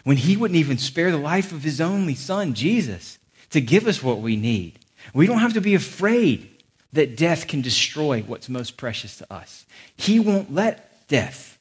when 0.05 0.17
He 0.17 0.37
wouldn't 0.37 0.59
even 0.59 0.79
spare 0.79 1.11
the 1.11 1.19
life 1.19 1.51
of 1.51 1.65
His 1.65 1.81
only 1.81 2.15
Son, 2.15 2.55
Jesus, 2.55 3.19
to 3.51 3.61
give 3.61 3.89
us 3.89 4.03
what 4.03 4.21
we 4.21 4.37
need, 4.37 4.79
we 5.13 5.27
don't 5.27 5.41
have 5.41 5.55
to 5.55 5.61
be 5.61 5.75
afraid 5.75 6.49
that 6.93 7.17
death 7.17 7.49
can 7.49 7.63
destroy 7.63 8.23
what's 8.23 8.49
most 8.49 8.77
precious 8.77 9.19
to 9.19 9.33
us. 9.33 9.67
He 9.97 10.21
won't 10.21 10.55
let 10.55 11.09
death 11.09 11.59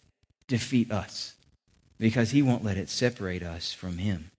defeat 0.47 0.91
us 0.91 1.33
because 1.99 2.31
he 2.31 2.41
won't 2.41 2.63
let 2.63 2.77
it 2.77 2.89
separate 2.89 3.43
us 3.43 3.73
from 3.73 3.97
him. 3.97 4.31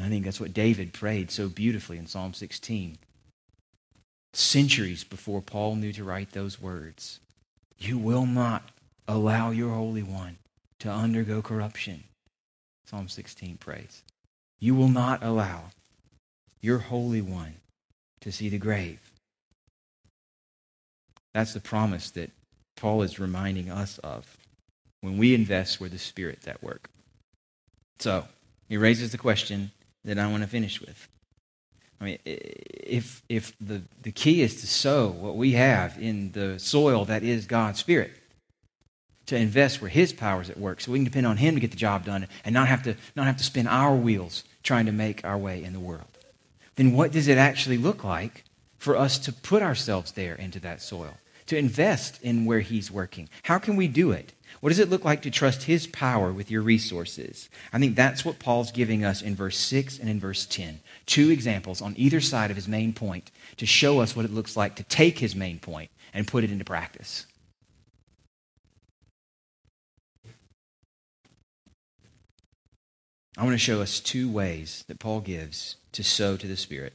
I 0.00 0.08
think 0.08 0.24
that's 0.24 0.40
what 0.40 0.54
David 0.54 0.92
prayed 0.92 1.30
so 1.30 1.48
beautifully 1.48 1.98
in 1.98 2.06
Psalm 2.06 2.32
16. 2.32 2.98
Centuries 4.32 5.04
before 5.04 5.42
Paul 5.42 5.74
knew 5.74 5.92
to 5.92 6.04
write 6.04 6.32
those 6.32 6.60
words, 6.60 7.20
you 7.78 7.98
will 7.98 8.26
not 8.26 8.70
allow 9.08 9.50
your 9.50 9.74
Holy 9.74 10.02
One 10.02 10.38
to 10.78 10.88
undergo 10.88 11.42
corruption. 11.42 12.04
Psalm 12.86 13.08
16 13.08 13.56
prays. 13.56 14.02
You 14.60 14.74
will 14.74 14.88
not 14.88 15.22
allow 15.22 15.70
your 16.60 16.78
Holy 16.78 17.20
One 17.20 17.56
to 18.20 18.30
see 18.30 18.48
the 18.48 18.58
grave. 18.58 19.00
That's 21.34 21.54
the 21.54 21.60
promise 21.60 22.10
that 22.10 22.30
Paul 22.76 23.02
is 23.02 23.18
reminding 23.18 23.70
us 23.70 23.98
of 23.98 24.36
when 25.00 25.18
we 25.18 25.34
invest 25.34 25.80
where 25.80 25.88
the 25.88 25.98
Spirit's 25.98 26.46
at 26.46 26.62
work. 26.62 26.90
So, 27.98 28.24
he 28.68 28.76
raises 28.76 29.12
the 29.12 29.18
question 29.18 29.72
that 30.04 30.18
I 30.18 30.30
want 30.30 30.42
to 30.42 30.48
finish 30.48 30.80
with. 30.80 31.08
I 32.00 32.04
mean, 32.04 32.18
if, 32.24 33.22
if 33.28 33.52
the, 33.60 33.82
the 34.02 34.12
key 34.12 34.40
is 34.40 34.60
to 34.62 34.66
sow 34.66 35.08
what 35.08 35.36
we 35.36 35.52
have 35.52 35.98
in 35.98 36.32
the 36.32 36.58
soil 36.58 37.04
that 37.06 37.22
is 37.22 37.46
God's 37.46 37.78
Spirit, 37.78 38.12
to 39.26 39.36
invest 39.36 39.80
where 39.80 39.90
His 39.90 40.12
power 40.12 40.40
is 40.40 40.50
at 40.50 40.58
work, 40.58 40.80
so 40.80 40.92
we 40.92 40.98
can 40.98 41.04
depend 41.04 41.26
on 41.26 41.36
Him 41.36 41.54
to 41.54 41.60
get 41.60 41.70
the 41.70 41.76
job 41.76 42.04
done 42.04 42.26
and 42.44 42.54
not 42.54 42.68
have 42.68 42.82
to, 42.84 42.96
not 43.14 43.26
have 43.26 43.36
to 43.36 43.44
spin 43.44 43.66
our 43.66 43.94
wheels 43.94 44.44
trying 44.62 44.86
to 44.86 44.92
make 44.92 45.24
our 45.24 45.38
way 45.38 45.62
in 45.62 45.72
the 45.72 45.80
world, 45.80 46.18
then 46.76 46.92
what 46.92 47.12
does 47.12 47.28
it 47.28 47.38
actually 47.38 47.76
look 47.76 48.02
like 48.02 48.44
for 48.78 48.96
us 48.96 49.18
to 49.18 49.32
put 49.32 49.62
ourselves 49.62 50.12
there 50.12 50.34
into 50.34 50.58
that 50.60 50.80
soil, 50.80 51.14
to 51.46 51.56
invest 51.56 52.20
in 52.22 52.46
where 52.46 52.60
He's 52.60 52.90
working. 52.90 53.28
How 53.42 53.58
can 53.58 53.76
we 53.76 53.88
do 53.88 54.10
it? 54.10 54.32
What 54.60 54.68
does 54.68 54.78
it 54.78 54.90
look 54.90 55.04
like 55.04 55.22
to 55.22 55.30
trust 55.30 55.62
His 55.62 55.86
power 55.86 56.32
with 56.32 56.50
your 56.50 56.60
resources? 56.60 57.48
I 57.72 57.78
think 57.78 57.96
that's 57.96 58.24
what 58.24 58.38
Paul's 58.38 58.70
giving 58.70 59.04
us 59.04 59.22
in 59.22 59.34
verse 59.34 59.58
6 59.58 59.98
and 59.98 60.08
in 60.08 60.20
verse 60.20 60.44
10. 60.44 60.80
Two 61.06 61.30
examples 61.30 61.80
on 61.80 61.94
either 61.96 62.20
side 62.20 62.50
of 62.50 62.56
his 62.56 62.68
main 62.68 62.92
point 62.92 63.30
to 63.56 63.64
show 63.64 64.00
us 64.00 64.14
what 64.14 64.26
it 64.26 64.32
looks 64.32 64.56
like 64.56 64.76
to 64.76 64.82
take 64.84 65.18
his 65.18 65.34
main 65.34 65.58
point 65.58 65.90
and 66.12 66.26
put 66.26 66.44
it 66.44 66.52
into 66.52 66.64
practice. 66.64 67.26
I 73.38 73.44
want 73.44 73.54
to 73.54 73.58
show 73.58 73.80
us 73.80 74.00
two 74.00 74.30
ways 74.30 74.84
that 74.88 74.98
Paul 74.98 75.20
gives 75.20 75.76
to 75.92 76.04
sow 76.04 76.36
to 76.36 76.46
the 76.46 76.56
Spirit. 76.56 76.92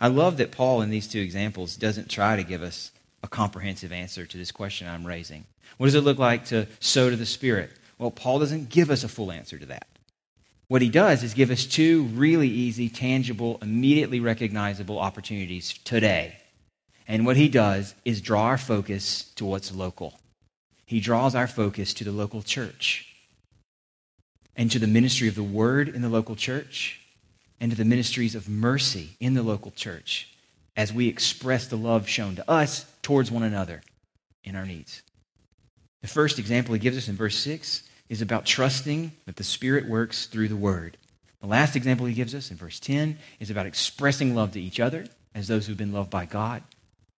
I 0.00 0.08
love 0.08 0.38
that 0.38 0.50
Paul, 0.50 0.82
in 0.82 0.90
these 0.90 1.06
two 1.06 1.20
examples, 1.20 1.76
doesn't 1.76 2.10
try 2.10 2.34
to 2.34 2.42
give 2.42 2.62
us 2.62 2.90
a 3.24 3.28
comprehensive 3.28 3.90
answer 3.90 4.26
to 4.26 4.36
this 4.36 4.52
question 4.52 4.86
I'm 4.86 5.06
raising. 5.06 5.46
What 5.78 5.86
does 5.86 5.94
it 5.94 6.02
look 6.02 6.18
like 6.18 6.44
to 6.46 6.68
sow 6.78 7.08
to 7.08 7.16
the 7.16 7.24
Spirit? 7.24 7.70
Well, 7.98 8.10
Paul 8.10 8.38
doesn't 8.38 8.68
give 8.68 8.90
us 8.90 9.02
a 9.02 9.08
full 9.08 9.32
answer 9.32 9.58
to 9.58 9.64
that. 9.66 9.86
What 10.68 10.82
he 10.82 10.90
does 10.90 11.22
is 11.22 11.32
give 11.32 11.50
us 11.50 11.64
two 11.64 12.04
really 12.04 12.48
easy, 12.48 12.90
tangible, 12.90 13.58
immediately 13.62 14.20
recognizable 14.20 14.98
opportunities 14.98 15.72
today. 15.84 16.36
And 17.08 17.24
what 17.24 17.38
he 17.38 17.48
does 17.48 17.94
is 18.04 18.20
draw 18.20 18.44
our 18.44 18.58
focus 18.58 19.32
to 19.36 19.46
what's 19.46 19.74
local. 19.74 20.20
He 20.84 21.00
draws 21.00 21.34
our 21.34 21.46
focus 21.46 21.94
to 21.94 22.04
the 22.04 22.12
local 22.12 22.42
church 22.42 23.08
and 24.54 24.70
to 24.70 24.78
the 24.78 24.86
ministry 24.86 25.28
of 25.28 25.34
the 25.34 25.42
word 25.42 25.88
in 25.88 26.02
the 26.02 26.10
local 26.10 26.36
church 26.36 27.00
and 27.58 27.70
to 27.70 27.76
the 27.76 27.86
ministries 27.86 28.34
of 28.34 28.50
mercy 28.50 29.16
in 29.18 29.32
the 29.32 29.42
local 29.42 29.70
church 29.70 30.33
as 30.76 30.92
we 30.92 31.08
express 31.08 31.66
the 31.66 31.76
love 31.76 32.08
shown 32.08 32.36
to 32.36 32.50
us 32.50 32.86
towards 33.02 33.30
one 33.30 33.42
another 33.42 33.82
in 34.42 34.56
our 34.56 34.66
needs. 34.66 35.02
The 36.02 36.08
first 36.08 36.38
example 36.38 36.74
he 36.74 36.80
gives 36.80 36.96
us 36.96 37.08
in 37.08 37.16
verse 37.16 37.36
6 37.38 37.82
is 38.08 38.20
about 38.20 38.44
trusting 38.44 39.12
that 39.26 39.36
the 39.36 39.44
Spirit 39.44 39.88
works 39.88 40.26
through 40.26 40.48
the 40.48 40.56
Word. 40.56 40.98
The 41.40 41.46
last 41.46 41.76
example 41.76 42.06
he 42.06 42.14
gives 42.14 42.34
us 42.34 42.50
in 42.50 42.56
verse 42.56 42.80
10 42.80 43.18
is 43.40 43.50
about 43.50 43.66
expressing 43.66 44.34
love 44.34 44.52
to 44.52 44.60
each 44.60 44.80
other 44.80 45.06
as 45.34 45.48
those 45.48 45.66
who've 45.66 45.76
been 45.76 45.92
loved 45.92 46.10
by 46.10 46.26
God 46.26 46.62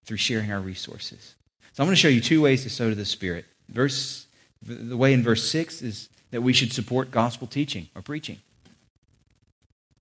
through 0.05 0.17
sharing 0.17 0.51
our 0.51 0.59
resources. 0.59 1.35
So 1.73 1.83
I'm 1.83 1.87
going 1.87 1.95
to 1.95 2.01
show 2.01 2.07
you 2.07 2.21
two 2.21 2.41
ways 2.41 2.63
to 2.63 2.69
sow 2.69 2.89
to 2.89 2.95
the 2.95 3.05
Spirit. 3.05 3.45
Verse, 3.69 4.25
the 4.61 4.97
way 4.97 5.13
in 5.13 5.21
verse 5.23 5.49
6 5.49 5.81
is 5.81 6.09
that 6.31 6.41
we 6.41 6.53
should 6.53 6.73
support 6.73 7.11
gospel 7.11 7.47
teaching 7.47 7.89
or 7.95 8.01
preaching. 8.01 8.39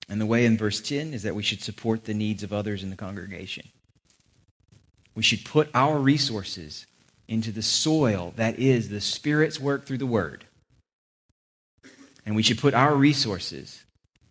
And 0.09 0.21
the 0.21 0.27
way 0.27 0.47
in 0.47 0.57
verse 0.57 0.81
10 0.81 1.13
is 1.13 1.25
that 1.25 1.35
we 1.35 1.43
should 1.43 1.63
support 1.63 2.05
the 2.05 2.15
needs 2.15 2.43
of 2.43 2.53
others 2.53 2.83
in 2.83 2.91
the 2.91 2.97
congregation. 2.97 3.69
We 5.15 5.23
should 5.23 5.45
put 5.45 5.69
our 5.75 5.99
resources 5.99 6.87
into 7.27 7.51
the 7.51 7.63
soil 7.63 8.33
that 8.37 8.59
is 8.59 8.89
the 8.89 9.01
Spirit's 9.01 9.59
work 9.59 9.87
through 9.87 9.99
the 9.99 10.07
Word. 10.07 10.45
And 12.25 12.37
we 12.37 12.43
should 12.43 12.59
put 12.59 12.75
our 12.75 12.95
resources 12.95 13.85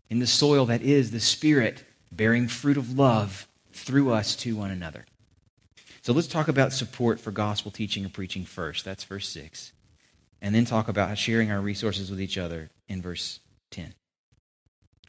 in 0.09 0.19
the 0.19 0.27
soil 0.27 0.65
that 0.67 0.81
is 0.81 1.11
the 1.11 1.19
Spirit 1.19 1.83
bearing 2.11 2.47
fruit 2.47 2.77
of 2.77 2.97
love 2.97 3.47
through 3.73 4.13
us 4.13 4.35
to 4.37 4.55
one 4.55 4.71
another. 4.71 5.05
So 6.01 6.13
let's 6.13 6.27
talk 6.27 6.47
about 6.47 6.71
support 6.71 7.19
for 7.19 7.31
gospel 7.31 7.71
teaching 7.71 8.03
and 8.03 8.13
preaching 8.13 8.45
first. 8.45 8.85
That's 8.85 9.03
verse 9.03 9.27
6. 9.29 9.73
And 10.41 10.53
then 10.53 10.65
talk 10.65 10.87
about 10.87 11.17
sharing 11.17 11.51
our 11.51 11.59
resources 11.59 12.11
with 12.11 12.21
each 12.21 12.37
other 12.37 12.69
in 12.87 13.01
verse 13.01 13.39
10. 13.71 13.95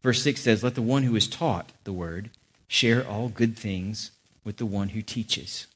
Verse 0.03 0.23
6 0.23 0.41
says, 0.41 0.63
Let 0.63 0.75
the 0.75 0.83
one 0.83 1.03
who 1.03 1.17
is 1.17 1.29
taught 1.29 1.73
the 1.85 1.93
word 1.93 2.31
share 2.69 3.07
all 3.07 3.29
good 3.29 3.59
things 3.59 4.11
with 4.45 4.57
the 4.57 4.67
one 4.67 4.91
who 4.91 5.03
teaches. 5.03 5.67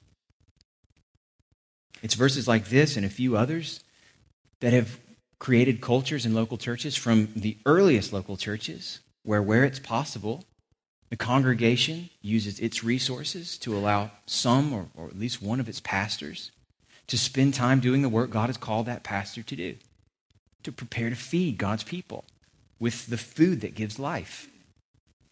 It's 2.03 2.15
verses 2.15 2.49
like 2.49 2.69
this 2.69 2.97
and 2.97 3.05
a 3.05 3.11
few 3.11 3.37
others 3.37 3.81
that 4.61 4.73
have 4.73 4.99
created 5.39 5.81
cultures 5.81 6.27
in 6.27 6.35
local 6.35 6.59
churches 6.59 6.97
from 6.97 7.29
the 7.35 7.57
earliest 7.67 8.13
local 8.13 8.37
churches, 8.37 9.01
where, 9.23 9.43
where 9.43 9.65
it's 9.65 9.79
possible, 9.79 10.45
the 11.09 11.17
congregation 11.17 12.11
uses 12.23 12.61
its 12.61 12.85
resources 12.85 13.59
to 13.59 13.77
allow 13.77 14.11
some 14.27 14.73
or, 14.73 14.87
or 14.95 15.07
at 15.07 15.19
least 15.19 15.43
one 15.43 15.61
of 15.61 15.69
its 15.69 15.81
pastors 15.81 16.53
to 17.09 17.19
spend 17.19 17.55
time 17.55 17.81
doing 17.81 18.03
the 18.03 18.09
work 18.09 18.31
God 18.31 18.49
has 18.49 18.57
called 18.57 18.87
that 18.87 19.03
pastor 19.03 19.43
to 19.43 19.57
do, 19.57 19.75
to 20.63 20.71
prepare 20.71 21.11
to 21.11 21.17
feed 21.17 21.59
God's 21.59 21.83
people 21.83 22.25
with 22.81 23.07
the 23.07 23.19
food 23.19 23.61
that 23.61 23.75
gives 23.75 23.99
life. 23.99 24.49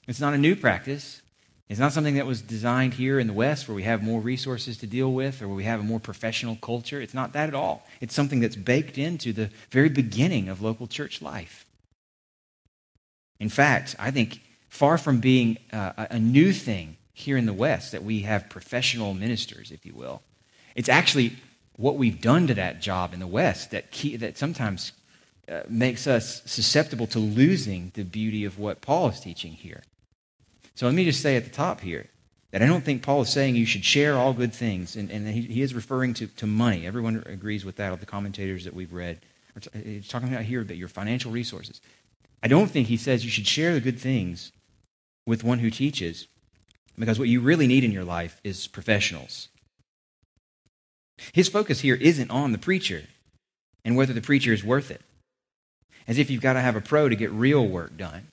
It's 0.06 0.20
not 0.20 0.34
a 0.34 0.38
new 0.38 0.54
practice. 0.54 1.22
It's 1.68 1.80
not 1.80 1.92
something 1.92 2.14
that 2.14 2.26
was 2.26 2.40
designed 2.40 2.94
here 2.94 3.18
in 3.18 3.26
the 3.26 3.32
West 3.32 3.68
where 3.68 3.74
we 3.74 3.82
have 3.82 4.02
more 4.02 4.20
resources 4.20 4.78
to 4.78 4.86
deal 4.86 5.12
with 5.12 5.42
or 5.42 5.48
where 5.48 5.56
we 5.56 5.64
have 5.64 5.80
a 5.80 5.84
more 5.84 6.00
professional 6.00 6.56
culture. 6.56 7.00
It's 7.00 7.12
not 7.12 7.32
that 7.32 7.48
at 7.48 7.54
all. 7.54 7.86
It's 8.00 8.14
something 8.14 8.40
that's 8.40 8.56
baked 8.56 8.96
into 8.96 9.32
the 9.32 9.50
very 9.70 9.90
beginning 9.90 10.48
of 10.48 10.62
local 10.62 10.86
church 10.86 11.20
life. 11.20 11.66
In 13.38 13.48
fact, 13.50 13.96
I 13.98 14.10
think 14.10 14.40
far 14.68 14.96
from 14.96 15.20
being 15.20 15.58
uh, 15.72 16.06
a 16.10 16.18
new 16.18 16.52
thing 16.52 16.96
here 17.12 17.36
in 17.36 17.46
the 17.46 17.52
West 17.52 17.92
that 17.92 18.04
we 18.04 18.20
have 18.20 18.48
professional 18.48 19.12
ministers, 19.12 19.70
if 19.70 19.84
you 19.84 19.92
will, 19.94 20.22
it's 20.74 20.88
actually 20.88 21.36
what 21.76 21.96
we've 21.96 22.20
done 22.20 22.46
to 22.46 22.54
that 22.54 22.80
job 22.80 23.12
in 23.12 23.20
the 23.20 23.26
West 23.26 23.72
that, 23.72 23.90
key, 23.90 24.16
that 24.16 24.38
sometimes 24.38 24.92
uh, 25.50 25.62
makes 25.68 26.06
us 26.06 26.42
susceptible 26.46 27.06
to 27.08 27.18
losing 27.18 27.92
the 27.94 28.04
beauty 28.04 28.44
of 28.44 28.58
what 28.58 28.80
Paul 28.80 29.08
is 29.08 29.20
teaching 29.20 29.52
here. 29.52 29.82
So 30.74 30.86
let 30.86 30.94
me 30.94 31.04
just 31.04 31.22
say 31.22 31.36
at 31.36 31.44
the 31.44 31.50
top 31.50 31.80
here 31.80 32.06
that 32.52 32.62
I 32.62 32.66
don't 32.66 32.84
think 32.84 33.02
Paul 33.02 33.22
is 33.22 33.30
saying 33.30 33.56
you 33.56 33.66
should 33.66 33.84
share 33.84 34.16
all 34.16 34.32
good 34.32 34.54
things, 34.54 34.96
and, 34.96 35.10
and 35.10 35.26
he, 35.28 35.42
he, 35.42 35.62
is 35.62 35.74
referring 35.74 36.14
to, 36.14 36.26
to 36.26 36.46
money. 36.46 36.86
Everyone 36.86 37.22
agrees 37.26 37.64
with 37.64 37.76
that, 37.76 37.90
all 37.90 37.96
the 37.96 38.06
commentators 38.06 38.64
that 38.64 38.74
we've 38.74 38.92
read. 38.92 39.20
He's 39.72 40.08
talking 40.08 40.28
about 40.28 40.44
here 40.44 40.62
about 40.62 40.76
your 40.76 40.88
financial 40.88 41.32
resources. 41.32 41.80
I 42.42 42.48
don't 42.48 42.70
think 42.70 42.86
he 42.86 42.96
says 42.96 43.24
you 43.24 43.30
should 43.30 43.46
share 43.46 43.74
the 43.74 43.80
good 43.80 43.98
things 43.98 44.52
with 45.26 45.44
one 45.44 45.58
who 45.58 45.70
teaches, 45.70 46.28
because 46.98 47.18
what 47.18 47.28
you 47.28 47.40
really 47.40 47.66
need 47.66 47.84
in 47.84 47.92
your 47.92 48.04
life 48.04 48.40
is 48.44 48.66
professionals. 48.66 49.48
His 51.32 51.48
focus 51.48 51.80
here 51.80 51.96
isn't 51.96 52.30
on 52.30 52.52
the 52.52 52.58
preacher 52.58 53.04
and 53.84 53.96
whether 53.96 54.12
the 54.12 54.20
preacher 54.20 54.52
is 54.52 54.64
worth 54.64 54.90
it, 54.90 55.02
as 56.08 56.18
if 56.18 56.30
you've 56.30 56.42
got 56.42 56.54
to 56.54 56.60
have 56.60 56.74
a 56.74 56.80
pro 56.80 57.08
to 57.08 57.14
get 57.14 57.30
real 57.30 57.64
work 57.64 57.96
done. 57.96 58.26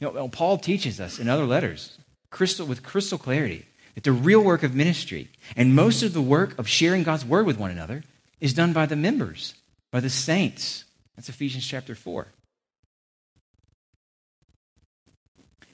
You 0.00 0.12
know, 0.12 0.28
Paul 0.28 0.58
teaches 0.58 1.00
us 1.00 1.18
in 1.18 1.28
other 1.28 1.46
letters, 1.46 1.96
crystal, 2.30 2.66
with 2.66 2.82
crystal 2.82 3.16
clarity, 3.16 3.66
that 3.94 4.04
the 4.04 4.12
real 4.12 4.42
work 4.42 4.62
of 4.62 4.74
ministry 4.74 5.28
and 5.56 5.74
most 5.74 6.02
of 6.02 6.12
the 6.12 6.20
work 6.20 6.58
of 6.58 6.68
sharing 6.68 7.04
God's 7.04 7.24
word 7.24 7.46
with 7.46 7.58
one 7.58 7.70
another 7.70 8.02
is 8.40 8.52
done 8.52 8.72
by 8.72 8.86
the 8.86 8.96
members, 8.96 9.54
by 9.92 10.00
the 10.00 10.10
saints. 10.10 10.84
That's 11.16 11.28
Ephesians 11.28 11.66
chapter 11.66 11.94
4. 11.94 12.26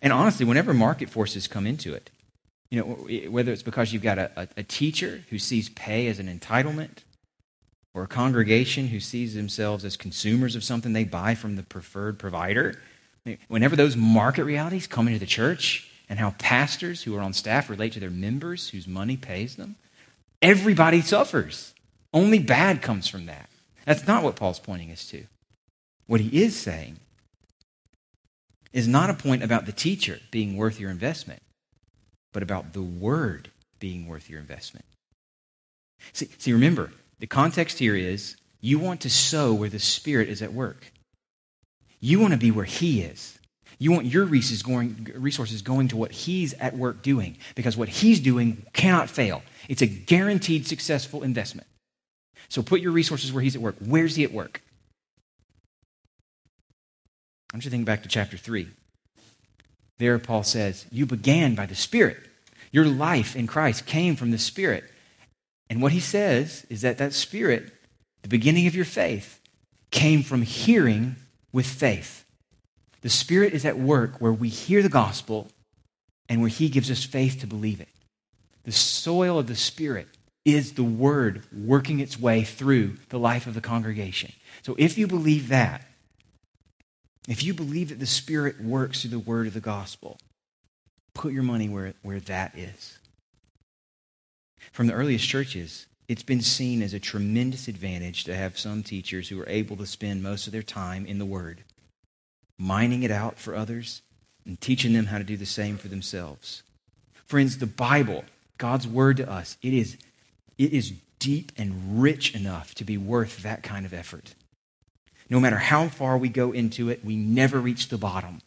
And 0.02 0.12
honestly, 0.12 0.44
whenever 0.44 0.74
market 0.74 1.08
forces 1.08 1.48
come 1.48 1.66
into 1.66 1.94
it, 1.94 2.10
you 2.70 2.80
know, 2.80 3.30
whether 3.30 3.52
it's 3.52 3.62
because 3.62 3.92
you've 3.92 4.02
got 4.02 4.18
a, 4.18 4.30
a, 4.36 4.48
a 4.58 4.62
teacher 4.62 5.22
who 5.30 5.38
sees 5.38 5.68
pay 5.70 6.08
as 6.08 6.18
an 6.18 6.26
entitlement, 6.26 6.98
or 7.96 8.04
a 8.04 8.08
congregation 8.08 8.88
who 8.88 9.00
sees 9.00 9.34
themselves 9.34 9.84
as 9.84 9.96
consumers 9.96 10.54
of 10.54 10.62
something 10.62 10.92
they 10.92 11.02
buy 11.02 11.34
from 11.34 11.56
the 11.56 11.62
preferred 11.64 12.18
provider, 12.18 12.76
Whenever 13.48 13.74
those 13.74 13.96
market 13.96 14.44
realities 14.44 14.86
come 14.86 15.08
into 15.08 15.18
the 15.18 15.26
church 15.26 15.90
and 16.08 16.18
how 16.18 16.30
pastors 16.38 17.02
who 17.02 17.16
are 17.16 17.20
on 17.20 17.32
staff 17.32 17.68
relate 17.68 17.92
to 17.92 18.00
their 18.00 18.10
members 18.10 18.68
whose 18.68 18.86
money 18.86 19.16
pays 19.16 19.56
them, 19.56 19.76
everybody 20.40 21.00
suffers. 21.00 21.74
Only 22.14 22.38
bad 22.38 22.82
comes 22.82 23.08
from 23.08 23.26
that. 23.26 23.48
That's 23.84 24.06
not 24.06 24.22
what 24.22 24.36
Paul's 24.36 24.60
pointing 24.60 24.92
us 24.92 25.06
to. 25.08 25.24
What 26.06 26.20
he 26.20 26.42
is 26.42 26.56
saying 26.56 26.98
is 28.72 28.86
not 28.86 29.10
a 29.10 29.14
point 29.14 29.42
about 29.42 29.66
the 29.66 29.72
teacher 29.72 30.20
being 30.30 30.56
worth 30.56 30.78
your 30.78 30.90
investment, 30.90 31.42
but 32.32 32.42
about 32.42 32.72
the 32.72 32.82
word 32.82 33.50
being 33.80 34.06
worth 34.06 34.30
your 34.30 34.40
investment. 34.40 34.84
See, 36.12 36.28
see 36.38 36.52
remember, 36.52 36.92
the 37.18 37.26
context 37.26 37.78
here 37.78 37.96
is 37.96 38.36
you 38.60 38.78
want 38.78 39.00
to 39.02 39.10
sow 39.10 39.54
where 39.54 39.68
the 39.68 39.78
Spirit 39.78 40.28
is 40.28 40.42
at 40.42 40.52
work. 40.52 40.92
You 42.00 42.20
want 42.20 42.32
to 42.32 42.38
be 42.38 42.50
where 42.50 42.64
He 42.64 43.02
is. 43.02 43.38
You 43.78 43.92
want 43.92 44.06
your 44.06 44.24
resources 44.24 45.62
going, 45.62 45.88
to 45.88 45.96
what 45.96 46.12
He's 46.12 46.54
at 46.54 46.76
work 46.76 47.02
doing 47.02 47.36
because 47.54 47.76
what 47.76 47.88
He's 47.88 48.20
doing 48.20 48.64
cannot 48.72 49.10
fail. 49.10 49.42
It's 49.68 49.82
a 49.82 49.86
guaranteed 49.86 50.66
successful 50.66 51.22
investment. 51.22 51.66
So 52.48 52.62
put 52.62 52.80
your 52.80 52.92
resources 52.92 53.32
where 53.32 53.42
He's 53.42 53.56
at 53.56 53.62
work. 53.62 53.76
Where's 53.84 54.16
He 54.16 54.24
at 54.24 54.32
work? 54.32 54.62
I 57.52 57.56
want 57.56 57.64
you 57.64 57.70
to 57.70 57.76
think 57.76 57.86
back 57.86 58.02
to 58.02 58.08
chapter 58.08 58.36
3. 58.36 58.68
There, 59.98 60.18
Paul 60.18 60.42
says, 60.42 60.86
You 60.90 61.06
began 61.06 61.54
by 61.54 61.66
the 61.66 61.74
Spirit. 61.74 62.18
Your 62.72 62.84
life 62.84 63.36
in 63.36 63.46
Christ 63.46 63.86
came 63.86 64.16
from 64.16 64.30
the 64.30 64.38
Spirit. 64.38 64.84
And 65.68 65.82
what 65.82 65.92
he 65.92 66.00
says 66.00 66.64
is 66.70 66.82
that 66.82 66.98
that 66.98 67.12
Spirit, 67.12 67.72
the 68.22 68.28
beginning 68.28 68.66
of 68.66 68.74
your 68.74 68.84
faith, 68.84 69.40
came 69.90 70.22
from 70.22 70.42
hearing 70.42 71.16
with 71.52 71.66
faith. 71.66 72.24
The 73.02 73.08
Spirit 73.08 73.52
is 73.52 73.64
at 73.64 73.78
work 73.78 74.20
where 74.20 74.32
we 74.32 74.48
hear 74.48 74.82
the 74.82 74.88
gospel 74.88 75.48
and 76.28 76.40
where 76.40 76.50
He 76.50 76.68
gives 76.68 76.90
us 76.90 77.04
faith 77.04 77.40
to 77.40 77.46
believe 77.46 77.80
it. 77.80 77.88
The 78.64 78.72
soil 78.72 79.38
of 79.38 79.46
the 79.46 79.54
Spirit 79.54 80.08
is 80.44 80.72
the 80.72 80.84
Word 80.84 81.44
working 81.52 82.00
its 82.00 82.18
way 82.18 82.42
through 82.42 82.96
the 83.10 83.18
life 83.18 83.46
of 83.46 83.54
the 83.54 83.60
congregation. 83.60 84.32
So 84.62 84.74
if 84.78 84.98
you 84.98 85.06
believe 85.06 85.48
that, 85.48 85.86
if 87.28 87.42
you 87.42 87.54
believe 87.54 87.88
that 87.88 88.00
the 88.00 88.06
Spirit 88.06 88.60
works 88.60 89.02
through 89.02 89.10
the 89.10 89.18
Word 89.18 89.46
of 89.46 89.54
the 89.54 89.60
gospel, 89.60 90.18
put 91.14 91.32
your 91.32 91.42
money 91.42 91.68
where, 91.68 91.94
where 92.02 92.20
that 92.20 92.56
is. 92.56 92.98
From 94.72 94.86
the 94.86 94.92
earliest 94.92 95.28
churches, 95.28 95.86
it's 96.08 96.22
been 96.22 96.40
seen 96.40 96.82
as 96.82 96.94
a 96.94 97.00
tremendous 97.00 97.68
advantage 97.68 98.24
to 98.24 98.34
have 98.34 98.58
some 98.58 98.82
teachers 98.82 99.28
who 99.28 99.40
are 99.40 99.48
able 99.48 99.76
to 99.76 99.86
spend 99.86 100.22
most 100.22 100.46
of 100.46 100.52
their 100.52 100.62
time 100.62 101.04
in 101.06 101.18
the 101.18 101.24
Word, 101.24 101.64
mining 102.58 103.02
it 103.02 103.10
out 103.10 103.38
for 103.38 103.54
others 103.54 104.02
and 104.44 104.60
teaching 104.60 104.92
them 104.92 105.06
how 105.06 105.18
to 105.18 105.24
do 105.24 105.36
the 105.36 105.46
same 105.46 105.76
for 105.76 105.88
themselves. 105.88 106.62
Friends, 107.24 107.58
the 107.58 107.66
Bible, 107.66 108.24
God's 108.58 108.86
Word 108.86 109.16
to 109.16 109.30
us, 109.30 109.56
it 109.62 109.72
is, 109.72 109.96
it 110.58 110.72
is 110.72 110.92
deep 111.18 111.50
and 111.56 112.00
rich 112.00 112.34
enough 112.34 112.74
to 112.76 112.84
be 112.84 112.96
worth 112.96 113.42
that 113.42 113.64
kind 113.64 113.84
of 113.84 113.92
effort. 113.92 114.34
No 115.28 115.40
matter 115.40 115.56
how 115.56 115.88
far 115.88 116.16
we 116.16 116.28
go 116.28 116.52
into 116.52 116.88
it, 116.88 117.04
we 117.04 117.16
never 117.16 117.60
reach 117.60 117.88
the 117.88 117.98
bottom. 117.98 118.40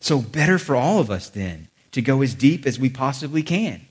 So, 0.00 0.20
better 0.20 0.58
for 0.58 0.76
all 0.76 0.98
of 0.98 1.10
us 1.10 1.30
then 1.30 1.68
to 1.92 2.02
go 2.02 2.20
as 2.20 2.34
deep 2.34 2.66
as 2.66 2.78
we 2.78 2.90
possibly 2.90 3.42
can 3.42 3.86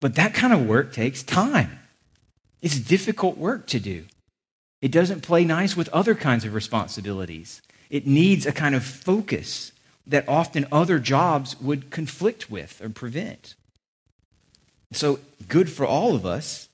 but 0.00 0.14
that 0.14 0.34
kind 0.34 0.52
of 0.52 0.66
work 0.66 0.92
takes 0.92 1.22
time. 1.22 1.78
It's 2.62 2.78
difficult 2.78 3.38
work 3.38 3.66
to 3.68 3.80
do. 3.80 4.04
It 4.82 4.92
doesn't 4.92 5.22
play 5.22 5.44
nice 5.44 5.76
with 5.76 5.88
other 5.90 6.14
kinds 6.14 6.44
of 6.44 6.54
responsibilities. 6.54 7.62
It 7.90 8.06
needs 8.06 8.46
a 8.46 8.52
kind 8.52 8.74
of 8.74 8.84
focus 8.84 9.72
that 10.06 10.28
often 10.28 10.66
other 10.70 10.98
jobs 10.98 11.60
would 11.60 11.90
conflict 11.90 12.50
with 12.50 12.80
or 12.82 12.88
prevent. 12.88 13.54
So, 14.92 15.18
good 15.48 15.70
for 15.70 15.84
all 15.84 16.14
of 16.14 16.24
us 16.24 16.68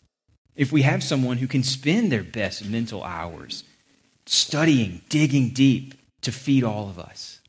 if 0.55 0.71
we 0.71 0.83
have 0.83 1.03
someone 1.03 1.39
who 1.39 1.47
can 1.47 1.63
spend 1.63 2.13
their 2.13 2.23
best 2.23 2.65
mental 2.65 3.03
hours 3.03 3.65
studying, 4.27 5.01
digging 5.09 5.49
deep 5.49 5.95
to 6.21 6.31
feed 6.31 6.63
all 6.63 6.89
of 6.89 6.99
us. 6.99 7.41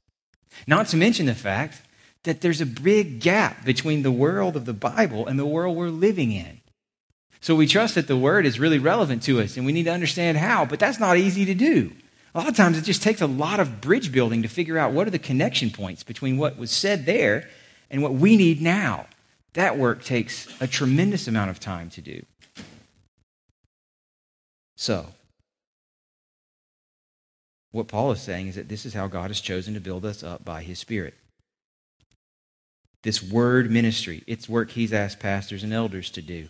Not 0.65 0.87
to 0.87 0.97
mention 0.97 1.25
the 1.25 1.35
fact 1.35 1.81
that 2.23 2.41
there's 2.41 2.61
a 2.61 2.65
big 2.65 3.19
gap 3.19 3.65
between 3.65 4.03
the 4.03 4.11
world 4.11 4.55
of 4.55 4.65
the 4.65 4.73
Bible 4.73 5.27
and 5.27 5.37
the 5.37 5.45
world 5.45 5.75
we're 5.75 5.89
living 5.89 6.31
in. 6.31 6.61
So 7.41 7.55
we 7.55 7.67
trust 7.67 7.95
that 7.95 8.07
the 8.07 8.17
word 8.17 8.45
is 8.45 8.59
really 8.59 8.79
relevant 8.79 9.23
to 9.23 9.41
us 9.41 9.57
and 9.57 9.65
we 9.65 9.73
need 9.73 9.83
to 9.83 9.91
understand 9.91 10.37
how, 10.37 10.65
but 10.65 10.79
that's 10.79 10.99
not 10.99 11.17
easy 11.17 11.43
to 11.45 11.53
do. 11.53 11.91
A 12.33 12.39
lot 12.39 12.47
of 12.47 12.55
times 12.55 12.77
it 12.77 12.83
just 12.83 13.03
takes 13.03 13.21
a 13.21 13.27
lot 13.27 13.59
of 13.59 13.81
bridge 13.81 14.11
building 14.11 14.41
to 14.41 14.47
figure 14.47 14.77
out 14.77 14.93
what 14.93 15.05
are 15.07 15.11
the 15.11 15.19
connection 15.19 15.69
points 15.69 16.03
between 16.03 16.37
what 16.37 16.57
was 16.57 16.71
said 16.71 17.05
there 17.05 17.49
and 17.91 18.01
what 18.01 18.13
we 18.13 18.37
need 18.37 18.61
now. 18.61 19.07
That 19.53 19.77
work 19.77 20.03
takes 20.03 20.47
a 20.61 20.67
tremendous 20.67 21.27
amount 21.27 21.51
of 21.51 21.59
time 21.59 21.89
to 21.91 22.01
do. 22.01 22.25
So, 24.75 25.07
what 27.71 27.87
Paul 27.87 28.11
is 28.11 28.21
saying 28.21 28.47
is 28.47 28.55
that 28.55 28.67
this 28.67 28.85
is 28.85 28.93
how 28.93 29.07
God 29.07 29.29
has 29.29 29.39
chosen 29.39 29.75
to 29.75 29.79
build 29.79 30.05
us 30.05 30.23
up 30.23 30.43
by 30.43 30.63
his 30.63 30.79
Spirit 30.79 31.13
this 33.03 33.21
word 33.21 33.69
ministry. 33.69 34.23
It's 34.25 34.49
work 34.49 34.71
he's 34.71 34.93
asked 34.93 35.19
pastors 35.19 35.63
and 35.63 35.71
elders 35.71 36.09
to 36.11 36.21
do. 36.21 36.47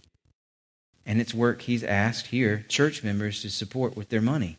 And 1.06 1.20
it's 1.20 1.34
work 1.34 1.64
he's 1.64 1.84
asked 1.84 2.28
here 2.28 2.66
church 2.70 3.04
members 3.04 3.42
to 3.42 3.50
support 3.50 3.98
with 3.98 4.10
their 4.10 4.22
money. 4.22 4.58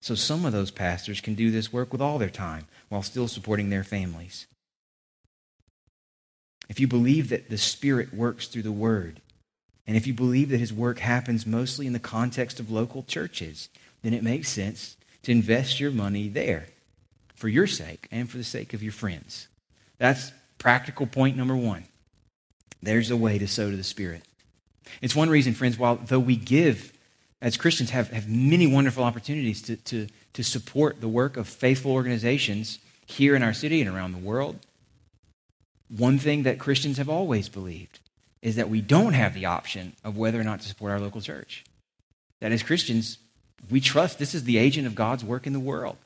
So 0.00 0.14
some 0.14 0.44
of 0.44 0.52
those 0.52 0.70
pastors 0.70 1.20
can 1.20 1.34
do 1.34 1.50
this 1.50 1.72
work 1.72 1.90
with 1.90 2.02
all 2.02 2.18
their 2.18 2.28
time 2.28 2.66
while 2.88 3.02
still 3.02 3.28
supporting 3.28 3.70
their 3.70 3.84
families. 3.84 4.46
If 6.68 6.80
you 6.80 6.86
believe 6.86 7.28
that 7.30 7.48
the 7.48 7.58
Spirit 7.58 8.12
works 8.12 8.48
through 8.48 8.62
the 8.62 8.72
Word, 8.72 9.20
and 9.86 9.96
if 9.96 10.06
you 10.06 10.14
believe 10.14 10.50
that 10.50 10.60
His 10.60 10.72
work 10.72 10.98
happens 10.98 11.46
mostly 11.46 11.86
in 11.86 11.92
the 11.92 11.98
context 11.98 12.60
of 12.60 12.70
local 12.70 13.04
churches, 13.04 13.68
then 14.02 14.12
it 14.12 14.22
makes 14.22 14.48
sense 14.48 14.96
to 15.22 15.32
invest 15.32 15.80
your 15.80 15.90
money 15.90 16.28
there 16.28 16.66
for 17.34 17.48
your 17.48 17.66
sake 17.66 18.08
and 18.10 18.28
for 18.28 18.36
the 18.36 18.44
sake 18.44 18.74
of 18.74 18.82
your 18.82 18.92
friends. 18.92 19.48
That's 19.98 20.32
Practical 20.58 21.06
point 21.06 21.36
number 21.36 21.56
one 21.56 21.84
there's 22.82 23.10
a 23.10 23.16
way 23.16 23.38
to 23.38 23.48
sow 23.48 23.70
to 23.70 23.76
the 23.76 23.84
Spirit. 23.84 24.22
It's 25.02 25.16
one 25.16 25.28
reason, 25.30 25.54
friends, 25.54 25.78
while 25.78 25.96
though 25.96 26.20
we 26.20 26.36
give 26.36 26.92
as 27.42 27.56
Christians 27.56 27.90
have, 27.90 28.10
have 28.10 28.28
many 28.28 28.66
wonderful 28.66 29.04
opportunities 29.04 29.60
to, 29.62 29.76
to, 29.76 30.06
to 30.34 30.42
support 30.44 31.00
the 31.00 31.08
work 31.08 31.36
of 31.36 31.48
faithful 31.48 31.92
organizations 31.92 32.78
here 33.06 33.34
in 33.34 33.42
our 33.42 33.52
city 33.52 33.80
and 33.80 33.90
around 33.90 34.12
the 34.12 34.18
world, 34.18 34.58
One 35.88 36.18
thing 36.18 36.42
that 36.42 36.58
Christians 36.58 36.98
have 36.98 37.08
always 37.08 37.48
believed 37.48 38.00
is 38.42 38.56
that 38.56 38.68
we 38.68 38.80
don't 38.80 39.12
have 39.12 39.34
the 39.34 39.46
option 39.46 39.94
of 40.04 40.16
whether 40.16 40.40
or 40.40 40.44
not 40.44 40.60
to 40.60 40.68
support 40.68 40.92
our 40.92 41.00
local 41.00 41.20
church. 41.20 41.64
That 42.40 42.52
as 42.52 42.62
Christians, 42.62 43.18
we 43.70 43.80
trust 43.80 44.18
this 44.18 44.34
is 44.34 44.44
the 44.44 44.58
agent 44.58 44.86
of 44.86 44.94
God's 44.94 45.24
work 45.24 45.46
in 45.46 45.52
the 45.52 45.60
world. 45.60 45.96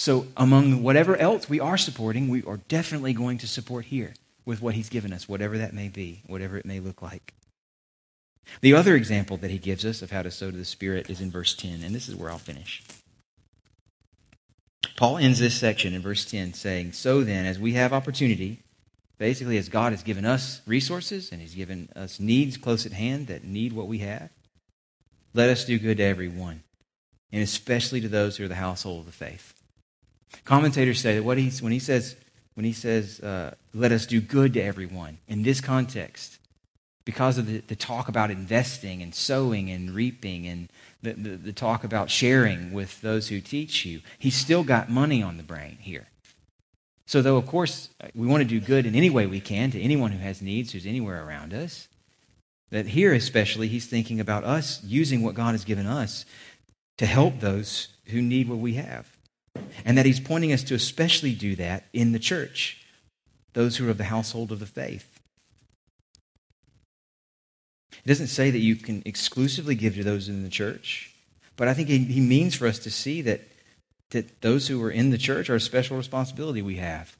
So, 0.00 0.28
among 0.34 0.82
whatever 0.82 1.14
else 1.14 1.46
we 1.46 1.60
are 1.60 1.76
supporting, 1.76 2.28
we 2.28 2.42
are 2.44 2.56
definitely 2.68 3.12
going 3.12 3.36
to 3.36 3.46
support 3.46 3.84
here 3.84 4.14
with 4.46 4.62
what 4.62 4.74
He's 4.74 4.88
given 4.88 5.12
us, 5.12 5.28
whatever 5.28 5.58
that 5.58 5.74
may 5.74 5.88
be, 5.88 6.22
whatever 6.26 6.56
it 6.56 6.64
may 6.64 6.80
look 6.80 7.02
like. 7.02 7.34
The 8.62 8.72
other 8.72 8.96
example 8.96 9.36
that 9.36 9.50
He 9.50 9.58
gives 9.58 9.84
us 9.84 10.00
of 10.00 10.10
how 10.10 10.22
to 10.22 10.30
sow 10.30 10.50
to 10.50 10.56
the 10.56 10.64
Spirit 10.64 11.10
is 11.10 11.20
in 11.20 11.30
verse 11.30 11.54
10, 11.54 11.82
and 11.84 11.94
this 11.94 12.08
is 12.08 12.16
where 12.16 12.30
I'll 12.30 12.38
finish. 12.38 12.82
Paul 14.96 15.18
ends 15.18 15.38
this 15.38 15.60
section 15.60 15.92
in 15.92 16.00
verse 16.00 16.24
10 16.24 16.54
saying, 16.54 16.92
So 16.92 17.22
then, 17.22 17.44
as 17.44 17.58
we 17.58 17.74
have 17.74 17.92
opportunity, 17.92 18.62
basically, 19.18 19.58
as 19.58 19.68
God 19.68 19.92
has 19.92 20.02
given 20.02 20.24
us 20.24 20.62
resources 20.66 21.30
and 21.30 21.42
He's 21.42 21.54
given 21.54 21.90
us 21.94 22.18
needs 22.18 22.56
close 22.56 22.86
at 22.86 22.92
hand 22.92 23.26
that 23.26 23.44
need 23.44 23.74
what 23.74 23.86
we 23.86 23.98
have, 23.98 24.30
let 25.34 25.50
us 25.50 25.66
do 25.66 25.78
good 25.78 25.98
to 25.98 26.04
everyone, 26.04 26.62
and 27.30 27.42
especially 27.42 28.00
to 28.00 28.08
those 28.08 28.38
who 28.38 28.46
are 28.46 28.48
the 28.48 28.54
household 28.54 29.00
of 29.00 29.04
the 29.04 29.12
faith. 29.12 29.59
Commentators 30.44 31.00
say 31.00 31.14
that 31.16 31.24
what 31.24 31.38
he's, 31.38 31.62
when 31.62 31.72
he 31.72 31.78
says, 31.78 32.16
when 32.54 32.64
he 32.64 32.72
says 32.72 33.20
uh, 33.20 33.54
let 33.74 33.92
us 33.92 34.06
do 34.06 34.20
good 34.20 34.54
to 34.54 34.62
everyone, 34.62 35.18
in 35.28 35.42
this 35.42 35.60
context, 35.60 36.38
because 37.04 37.38
of 37.38 37.46
the, 37.46 37.58
the 37.58 37.76
talk 37.76 38.08
about 38.08 38.30
investing 38.30 39.02
and 39.02 39.14
sowing 39.14 39.70
and 39.70 39.90
reaping 39.90 40.46
and 40.46 40.68
the, 41.02 41.12
the, 41.12 41.30
the 41.36 41.52
talk 41.52 41.82
about 41.82 42.10
sharing 42.10 42.72
with 42.72 43.00
those 43.00 43.28
who 43.28 43.40
teach 43.40 43.84
you, 43.84 44.00
he's 44.18 44.36
still 44.36 44.62
got 44.62 44.90
money 44.90 45.22
on 45.22 45.36
the 45.36 45.42
brain 45.42 45.78
here. 45.80 46.06
So, 47.06 47.22
though, 47.22 47.36
of 47.36 47.46
course, 47.46 47.88
we 48.14 48.28
want 48.28 48.42
to 48.42 48.48
do 48.48 48.60
good 48.60 48.86
in 48.86 48.94
any 48.94 49.10
way 49.10 49.26
we 49.26 49.40
can 49.40 49.72
to 49.72 49.80
anyone 49.80 50.12
who 50.12 50.20
has 50.20 50.40
needs, 50.40 50.72
who's 50.72 50.86
anywhere 50.86 51.26
around 51.26 51.52
us, 51.52 51.88
that 52.70 52.86
here 52.86 53.12
especially, 53.12 53.66
he's 53.66 53.86
thinking 53.86 54.20
about 54.20 54.44
us 54.44 54.80
using 54.84 55.22
what 55.22 55.34
God 55.34 55.52
has 55.52 55.64
given 55.64 55.86
us 55.86 56.24
to 56.98 57.06
help 57.06 57.40
those 57.40 57.88
who 58.06 58.22
need 58.22 58.48
what 58.48 58.58
we 58.58 58.74
have. 58.74 59.08
And 59.84 59.98
that 59.98 60.06
he's 60.06 60.20
pointing 60.20 60.52
us 60.52 60.62
to 60.64 60.74
especially 60.74 61.34
do 61.34 61.56
that 61.56 61.84
in 61.92 62.12
the 62.12 62.18
church, 62.18 62.84
those 63.52 63.76
who 63.76 63.86
are 63.86 63.90
of 63.90 63.98
the 63.98 64.04
household 64.04 64.52
of 64.52 64.60
the 64.60 64.66
faith. 64.66 65.20
It 67.92 68.08
doesn't 68.08 68.28
say 68.28 68.50
that 68.50 68.58
you 68.58 68.76
can 68.76 69.02
exclusively 69.04 69.74
give 69.74 69.94
to 69.96 70.04
those 70.04 70.28
in 70.28 70.42
the 70.42 70.48
church, 70.48 71.14
but 71.56 71.68
I 71.68 71.74
think 71.74 71.88
he, 71.88 72.20
means 72.20 72.54
for 72.54 72.66
us 72.66 72.78
to 72.80 72.90
see 72.90 73.20
that, 73.22 73.42
that 74.10 74.40
those 74.40 74.68
who 74.68 74.82
are 74.82 74.90
in 74.90 75.10
the 75.10 75.18
church 75.18 75.50
are 75.50 75.56
a 75.56 75.60
special 75.60 75.96
responsibility 75.96 76.62
we 76.62 76.76
have. 76.76 77.14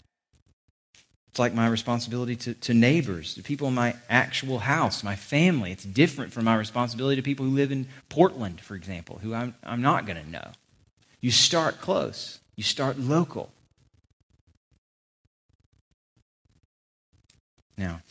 It's 1.31 1.39
like 1.39 1.55
my 1.55 1.69
responsibility 1.69 2.35
to, 2.37 2.55
to 2.55 2.75
neighbors, 2.75 3.35
to 3.35 3.43
people 3.43 3.69
in 3.69 3.75
my 3.75 3.95
actual 4.09 4.61
house, 4.61 5.05
my 5.05 5.15
family. 5.15 5.71
It's 5.71 5.85
different 5.85 6.33
from 6.33 6.45
my 6.45 6.57
responsibility 6.57 7.17
to 7.17 7.23
people 7.23 7.47
who 7.47 7.53
live 7.53 7.71
in 7.71 7.87
Portland, 8.09 8.61
for 8.61 8.75
example, 8.75 9.21
who 9.23 9.35
I'm, 9.35 9.55
I'm 9.63 9.83
not 9.83 10.07
going 10.07 10.23
to 10.23 10.29
know. 10.29 10.51
You 11.21 11.31
start 11.31 11.81
close, 11.81 12.41
you 12.57 12.63
start 12.63 12.99
local. 12.99 13.53
Now, 17.77 18.03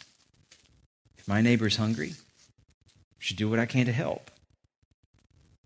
if 1.17 1.27
my 1.27 1.41
neighbor 1.41 1.67
is 1.67 1.75
hungry, 1.75 2.13
I 2.13 3.19
should 3.19 3.37
do 3.37 3.49
what 3.49 3.59
I 3.59 3.65
can 3.65 3.85
to 3.85 3.91
help. 3.91 4.31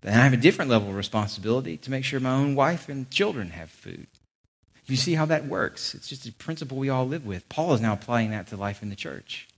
Then 0.02 0.18
I 0.18 0.24
have 0.24 0.34
a 0.34 0.38
different 0.38 0.70
level 0.70 0.90
of 0.90 0.96
responsibility 0.96 1.78
to 1.78 1.90
make 1.90 2.04
sure 2.04 2.20
my 2.20 2.34
own 2.34 2.54
wife 2.54 2.90
and 2.90 3.10
children 3.10 3.50
have 3.50 3.70
food. 3.70 4.06
You 4.86 4.96
see 4.96 5.14
how 5.14 5.24
that 5.26 5.46
works? 5.46 5.94
It's 5.94 6.08
just 6.08 6.26
a 6.26 6.32
principle 6.32 6.76
we 6.76 6.90
all 6.90 7.08
live 7.08 7.24
with. 7.24 7.48
Paul 7.48 7.72
is 7.72 7.80
now 7.80 7.94
applying 7.94 8.30
that 8.30 8.46
to 8.48 8.56
life 8.56 8.82
in 8.82 8.90
the 8.90 8.96
church. 8.96 9.48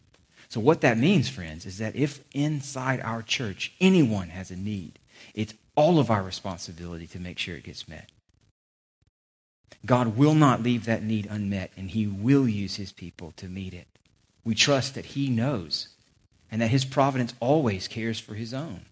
So, 0.48 0.60
what 0.60 0.82
that 0.82 0.98
means, 0.98 1.28
friends, 1.28 1.66
is 1.66 1.78
that 1.78 1.96
if 1.96 2.22
inside 2.32 3.00
our 3.00 3.22
church 3.22 3.72
anyone 3.80 4.28
has 4.28 4.52
a 4.52 4.56
need, 4.56 5.00
it's 5.34 5.54
all 5.76 5.98
of 5.98 6.10
our 6.10 6.22
responsibility 6.22 7.06
to 7.08 7.20
make 7.20 7.38
sure 7.38 7.56
it 7.56 7.64
gets 7.64 7.88
met. 7.88 8.10
God 9.84 10.16
will 10.16 10.34
not 10.34 10.62
leave 10.62 10.84
that 10.84 11.02
need 11.02 11.28
unmet, 11.30 11.70
and 11.76 11.90
He 11.90 12.06
will 12.06 12.48
use 12.48 12.76
His 12.76 12.92
people 12.92 13.32
to 13.36 13.46
meet 13.46 13.74
it. 13.74 13.86
We 14.44 14.54
trust 14.54 14.94
that 14.94 15.06
He 15.06 15.28
knows 15.28 15.88
and 16.50 16.60
that 16.60 16.70
His 16.70 16.84
providence 16.84 17.34
always 17.40 17.86
cares 17.86 18.18
for 18.18 18.34
His 18.34 18.54
own, 18.54 18.86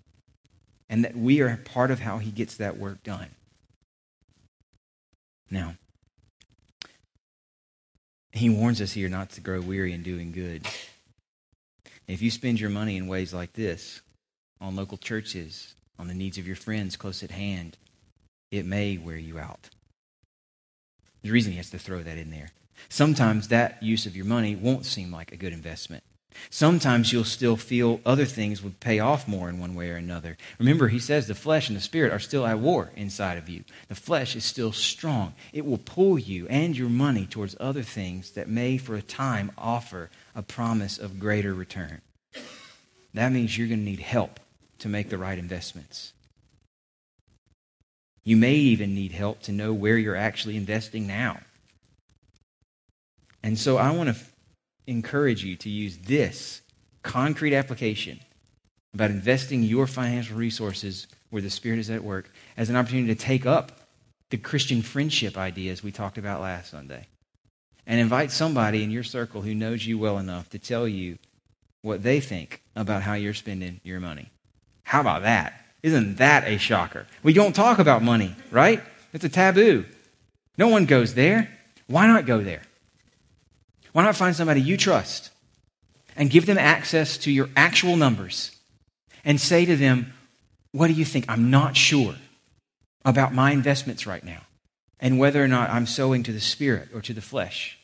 and 0.88 1.04
that 1.04 1.16
we 1.16 1.40
are 1.40 1.56
part 1.56 1.90
of 1.90 2.00
how 2.00 2.18
He 2.18 2.30
gets 2.30 2.56
that 2.56 2.76
work 2.76 3.02
done. 3.02 3.30
Now, 5.50 5.74
he 8.34 8.50
warns 8.50 8.80
us 8.80 8.92
here 8.92 9.08
not 9.08 9.30
to 9.30 9.40
grow 9.40 9.60
weary 9.60 9.92
in 9.92 10.02
doing 10.02 10.32
good. 10.32 10.66
If 12.08 12.20
you 12.20 12.32
spend 12.32 12.58
your 12.58 12.68
money 12.70 12.96
in 12.96 13.06
ways 13.06 13.32
like 13.32 13.52
this, 13.52 14.00
on 14.60 14.74
local 14.74 14.98
churches, 14.98 15.74
on 15.98 16.08
the 16.08 16.14
needs 16.14 16.38
of 16.38 16.46
your 16.46 16.56
friends 16.56 16.96
close 16.96 17.22
at 17.22 17.30
hand, 17.30 17.76
it 18.50 18.66
may 18.66 18.96
wear 18.96 19.16
you 19.16 19.38
out. 19.38 19.70
The 21.22 21.30
reason 21.30 21.52
he 21.52 21.58
has 21.58 21.70
to 21.70 21.78
throw 21.78 22.02
that 22.02 22.18
in 22.18 22.30
there. 22.30 22.50
Sometimes 22.88 23.48
that 23.48 23.82
use 23.82 24.06
of 24.06 24.16
your 24.16 24.26
money 24.26 24.54
won't 24.54 24.84
seem 24.84 25.10
like 25.10 25.32
a 25.32 25.36
good 25.36 25.52
investment. 25.52 26.02
Sometimes 26.50 27.12
you'll 27.12 27.24
still 27.24 27.56
feel 27.56 28.00
other 28.04 28.24
things 28.24 28.62
would 28.62 28.80
pay 28.80 28.98
off 28.98 29.28
more 29.28 29.48
in 29.48 29.60
one 29.60 29.74
way 29.74 29.90
or 29.90 29.96
another. 29.96 30.36
Remember, 30.58 30.88
he 30.88 30.98
says 30.98 31.26
the 31.26 31.34
flesh 31.34 31.68
and 31.68 31.76
the 31.76 31.80
spirit 31.80 32.12
are 32.12 32.18
still 32.18 32.44
at 32.44 32.58
war 32.58 32.90
inside 32.96 33.38
of 33.38 33.48
you. 33.48 33.64
The 33.88 33.94
flesh 33.94 34.34
is 34.34 34.44
still 34.44 34.72
strong. 34.72 35.34
It 35.52 35.64
will 35.64 35.78
pull 35.78 36.18
you 36.18 36.48
and 36.48 36.76
your 36.76 36.88
money 36.88 37.26
towards 37.26 37.56
other 37.60 37.82
things 37.82 38.32
that 38.32 38.48
may, 38.48 38.78
for 38.78 38.96
a 38.96 39.02
time, 39.02 39.52
offer 39.56 40.10
a 40.34 40.42
promise 40.42 40.98
of 40.98 41.20
greater 41.20 41.54
return. 41.54 42.00
That 43.14 43.30
means 43.30 43.56
you're 43.56 43.68
going 43.68 43.80
to 43.80 43.84
need 43.84 44.00
help 44.00 44.40
to 44.84 44.88
make 44.90 45.08
the 45.08 45.16
right 45.16 45.38
investments. 45.38 46.12
You 48.22 48.36
may 48.36 48.52
even 48.52 48.94
need 48.94 49.12
help 49.12 49.40
to 49.44 49.52
know 49.52 49.72
where 49.72 49.96
you're 49.96 50.14
actually 50.14 50.58
investing 50.58 51.06
now. 51.06 51.40
And 53.42 53.58
so 53.58 53.78
I 53.78 53.92
want 53.92 54.14
to 54.14 54.22
encourage 54.86 55.42
you 55.42 55.56
to 55.56 55.70
use 55.70 55.96
this 55.96 56.60
concrete 57.02 57.54
application 57.54 58.20
about 58.92 59.10
investing 59.10 59.62
your 59.62 59.86
financial 59.86 60.36
resources 60.36 61.06
where 61.30 61.40
the 61.40 61.48
Spirit 61.48 61.78
is 61.78 61.88
at 61.88 62.04
work 62.04 62.30
as 62.58 62.68
an 62.68 62.76
opportunity 62.76 63.14
to 63.14 63.18
take 63.18 63.46
up 63.46 63.88
the 64.28 64.36
Christian 64.36 64.82
friendship 64.82 65.38
ideas 65.38 65.82
we 65.82 65.92
talked 65.92 66.18
about 66.18 66.42
last 66.42 66.70
Sunday. 66.70 67.06
And 67.86 67.98
invite 67.98 68.30
somebody 68.30 68.82
in 68.82 68.90
your 68.90 69.02
circle 69.02 69.40
who 69.40 69.54
knows 69.54 69.86
you 69.86 69.96
well 69.96 70.18
enough 70.18 70.50
to 70.50 70.58
tell 70.58 70.86
you 70.86 71.16
what 71.80 72.02
they 72.02 72.20
think 72.20 72.60
about 72.76 73.00
how 73.00 73.14
you're 73.14 73.32
spending 73.32 73.80
your 73.82 73.98
money. 73.98 74.28
How 74.84 75.00
about 75.00 75.22
that? 75.22 75.54
Isn't 75.82 76.16
that 76.16 76.46
a 76.46 76.56
shocker? 76.56 77.06
We 77.22 77.32
don't 77.32 77.54
talk 77.54 77.78
about 77.78 78.02
money, 78.02 78.34
right? 78.50 78.82
It's 79.12 79.24
a 79.24 79.28
taboo. 79.28 79.84
No 80.56 80.68
one 80.68 80.86
goes 80.86 81.14
there. 81.14 81.50
Why 81.86 82.06
not 82.06 82.26
go 82.26 82.42
there? 82.42 82.62
Why 83.92 84.02
not 84.02 84.16
find 84.16 84.34
somebody 84.34 84.60
you 84.60 84.76
trust 84.76 85.30
and 86.16 86.30
give 86.30 86.46
them 86.46 86.58
access 86.58 87.18
to 87.18 87.30
your 87.30 87.48
actual 87.56 87.96
numbers 87.96 88.52
and 89.24 89.40
say 89.40 89.64
to 89.64 89.76
them, 89.76 90.12
What 90.72 90.88
do 90.88 90.94
you 90.94 91.04
think? 91.04 91.26
I'm 91.28 91.50
not 91.50 91.76
sure 91.76 92.14
about 93.04 93.34
my 93.34 93.52
investments 93.52 94.06
right 94.06 94.24
now 94.24 94.40
and 95.00 95.18
whether 95.18 95.42
or 95.42 95.48
not 95.48 95.70
I'm 95.70 95.86
sowing 95.86 96.22
to 96.22 96.32
the 96.32 96.40
spirit 96.40 96.88
or 96.94 97.00
to 97.02 97.12
the 97.12 97.20
flesh. 97.20 97.78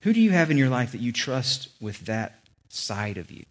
Who 0.00 0.12
do 0.12 0.20
you 0.20 0.32
have 0.32 0.50
in 0.50 0.58
your 0.58 0.68
life 0.68 0.92
that 0.92 1.00
you 1.00 1.12
trust 1.12 1.68
with 1.80 2.00
that 2.06 2.40
side 2.68 3.16
of 3.16 3.30
you? 3.30 3.44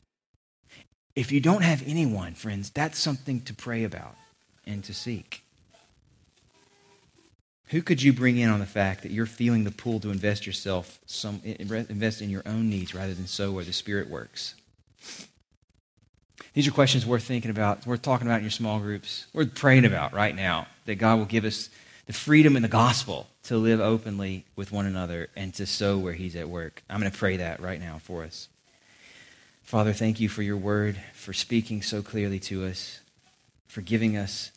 If 1.15 1.31
you 1.31 1.39
don't 1.39 1.61
have 1.61 1.83
anyone, 1.85 2.33
friends, 2.33 2.69
that's 2.69 2.97
something 2.97 3.41
to 3.41 3.53
pray 3.53 3.83
about 3.83 4.15
and 4.65 4.83
to 4.85 4.93
seek. 4.93 5.43
Who 7.67 7.81
could 7.81 8.01
you 8.01 8.13
bring 8.13 8.37
in 8.37 8.49
on 8.49 8.59
the 8.59 8.65
fact 8.65 9.01
that 9.01 9.11
you're 9.11 9.25
feeling 9.25 9.63
the 9.63 9.71
pull 9.71 9.99
to 10.01 10.11
invest 10.11 10.45
yourself, 10.45 10.99
some, 11.05 11.41
invest 11.43 12.21
in 12.21 12.29
your 12.29 12.43
own 12.45 12.69
needs 12.69 12.93
rather 12.93 13.13
than 13.13 13.27
sow 13.27 13.51
where 13.51 13.63
the 13.63 13.73
Spirit 13.73 14.09
works? 14.09 14.55
These 16.53 16.67
are 16.67 16.71
questions 16.71 17.05
worth 17.05 17.23
thinking 17.23 17.49
about, 17.49 17.85
worth 17.87 18.01
talking 18.01 18.27
about 18.27 18.37
in 18.37 18.43
your 18.43 18.51
small 18.51 18.79
groups, 18.79 19.25
worth 19.33 19.55
praying 19.55 19.85
about 19.85 20.13
right 20.13 20.35
now. 20.35 20.67
That 20.85 20.95
God 20.95 21.17
will 21.17 21.25
give 21.25 21.45
us 21.45 21.69
the 22.05 22.13
freedom 22.13 22.55
in 22.55 22.61
the 22.61 22.67
gospel 22.67 23.27
to 23.43 23.57
live 23.57 23.79
openly 23.79 24.45
with 24.55 24.71
one 24.71 24.85
another 24.85 25.29
and 25.35 25.53
to 25.55 25.65
sow 25.65 25.97
where 25.97 26.13
He's 26.13 26.35
at 26.35 26.49
work. 26.49 26.83
I'm 26.89 26.99
going 26.99 27.11
to 27.11 27.17
pray 27.17 27.37
that 27.37 27.59
right 27.59 27.79
now 27.79 27.97
for 27.97 28.23
us. 28.23 28.49
Father, 29.63 29.93
thank 29.93 30.19
you 30.19 30.29
for 30.29 30.43
your 30.43 30.57
word, 30.57 30.97
for 31.13 31.33
speaking 31.33 31.81
so 31.81 32.01
clearly 32.01 32.39
to 32.41 32.65
us, 32.65 32.99
for 33.67 33.81
giving 33.81 34.15
us 34.15 34.51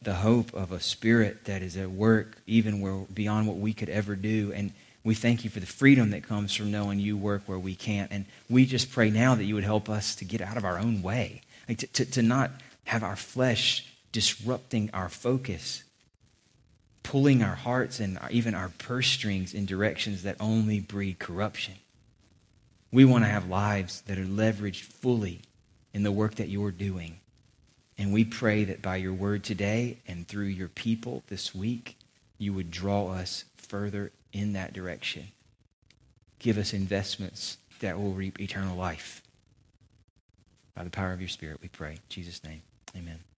the 0.00 0.14
hope 0.14 0.54
of 0.54 0.72
a 0.72 0.80
spirit 0.80 1.44
that 1.44 1.60
is 1.60 1.76
at 1.76 1.90
work 1.90 2.38
even 2.46 2.80
where, 2.80 3.04
beyond 3.12 3.46
what 3.46 3.56
we 3.56 3.74
could 3.74 3.88
ever 3.88 4.14
do. 4.16 4.52
And 4.54 4.72
we 5.04 5.14
thank 5.14 5.44
you 5.44 5.50
for 5.50 5.60
the 5.60 5.66
freedom 5.66 6.10
that 6.10 6.22
comes 6.22 6.54
from 6.54 6.70
knowing 6.70 6.98
you 6.98 7.16
work 7.16 7.42
where 7.46 7.58
we 7.58 7.74
can't. 7.74 8.10
And 8.10 8.26
we 8.48 8.64
just 8.64 8.90
pray 8.90 9.10
now 9.10 9.34
that 9.34 9.44
you 9.44 9.54
would 9.54 9.64
help 9.64 9.90
us 9.90 10.14
to 10.16 10.24
get 10.24 10.40
out 10.40 10.56
of 10.56 10.64
our 10.64 10.78
own 10.78 11.02
way, 11.02 11.42
like 11.68 11.78
to, 11.78 11.86
to, 11.88 12.04
to 12.04 12.22
not 12.22 12.52
have 12.84 13.02
our 13.02 13.16
flesh 13.16 13.86
disrupting 14.12 14.88
our 14.94 15.08
focus, 15.08 15.82
pulling 17.02 17.42
our 17.42 17.56
hearts 17.56 18.00
and 18.00 18.18
even 18.30 18.54
our 18.54 18.70
purse 18.78 19.08
strings 19.08 19.52
in 19.52 19.66
directions 19.66 20.22
that 20.22 20.36
only 20.40 20.80
breed 20.80 21.18
corruption. 21.18 21.74
We 22.90 23.04
want 23.04 23.24
to 23.24 23.30
have 23.30 23.48
lives 23.48 24.02
that 24.02 24.18
are 24.18 24.24
leveraged 24.24 24.82
fully 24.82 25.42
in 25.92 26.02
the 26.02 26.12
work 26.12 26.36
that 26.36 26.48
you're 26.48 26.70
doing. 26.70 27.20
And 27.98 28.12
we 28.12 28.24
pray 28.24 28.64
that 28.64 28.80
by 28.80 28.96
your 28.96 29.12
word 29.12 29.44
today 29.44 29.98
and 30.06 30.26
through 30.26 30.44
your 30.44 30.68
people 30.68 31.24
this 31.26 31.54
week, 31.54 31.98
you 32.38 32.52
would 32.52 32.70
draw 32.70 33.08
us 33.08 33.44
further 33.56 34.12
in 34.32 34.52
that 34.52 34.72
direction. 34.72 35.28
Give 36.38 36.56
us 36.56 36.72
investments 36.72 37.58
that 37.80 37.98
will 37.98 38.12
reap 38.12 38.40
eternal 38.40 38.76
life. 38.76 39.22
By 40.74 40.84
the 40.84 40.90
power 40.90 41.12
of 41.12 41.20
your 41.20 41.28
Spirit, 41.28 41.58
we 41.60 41.68
pray. 41.68 41.92
In 41.92 41.98
Jesus' 42.08 42.44
name, 42.44 42.62
amen. 42.96 43.28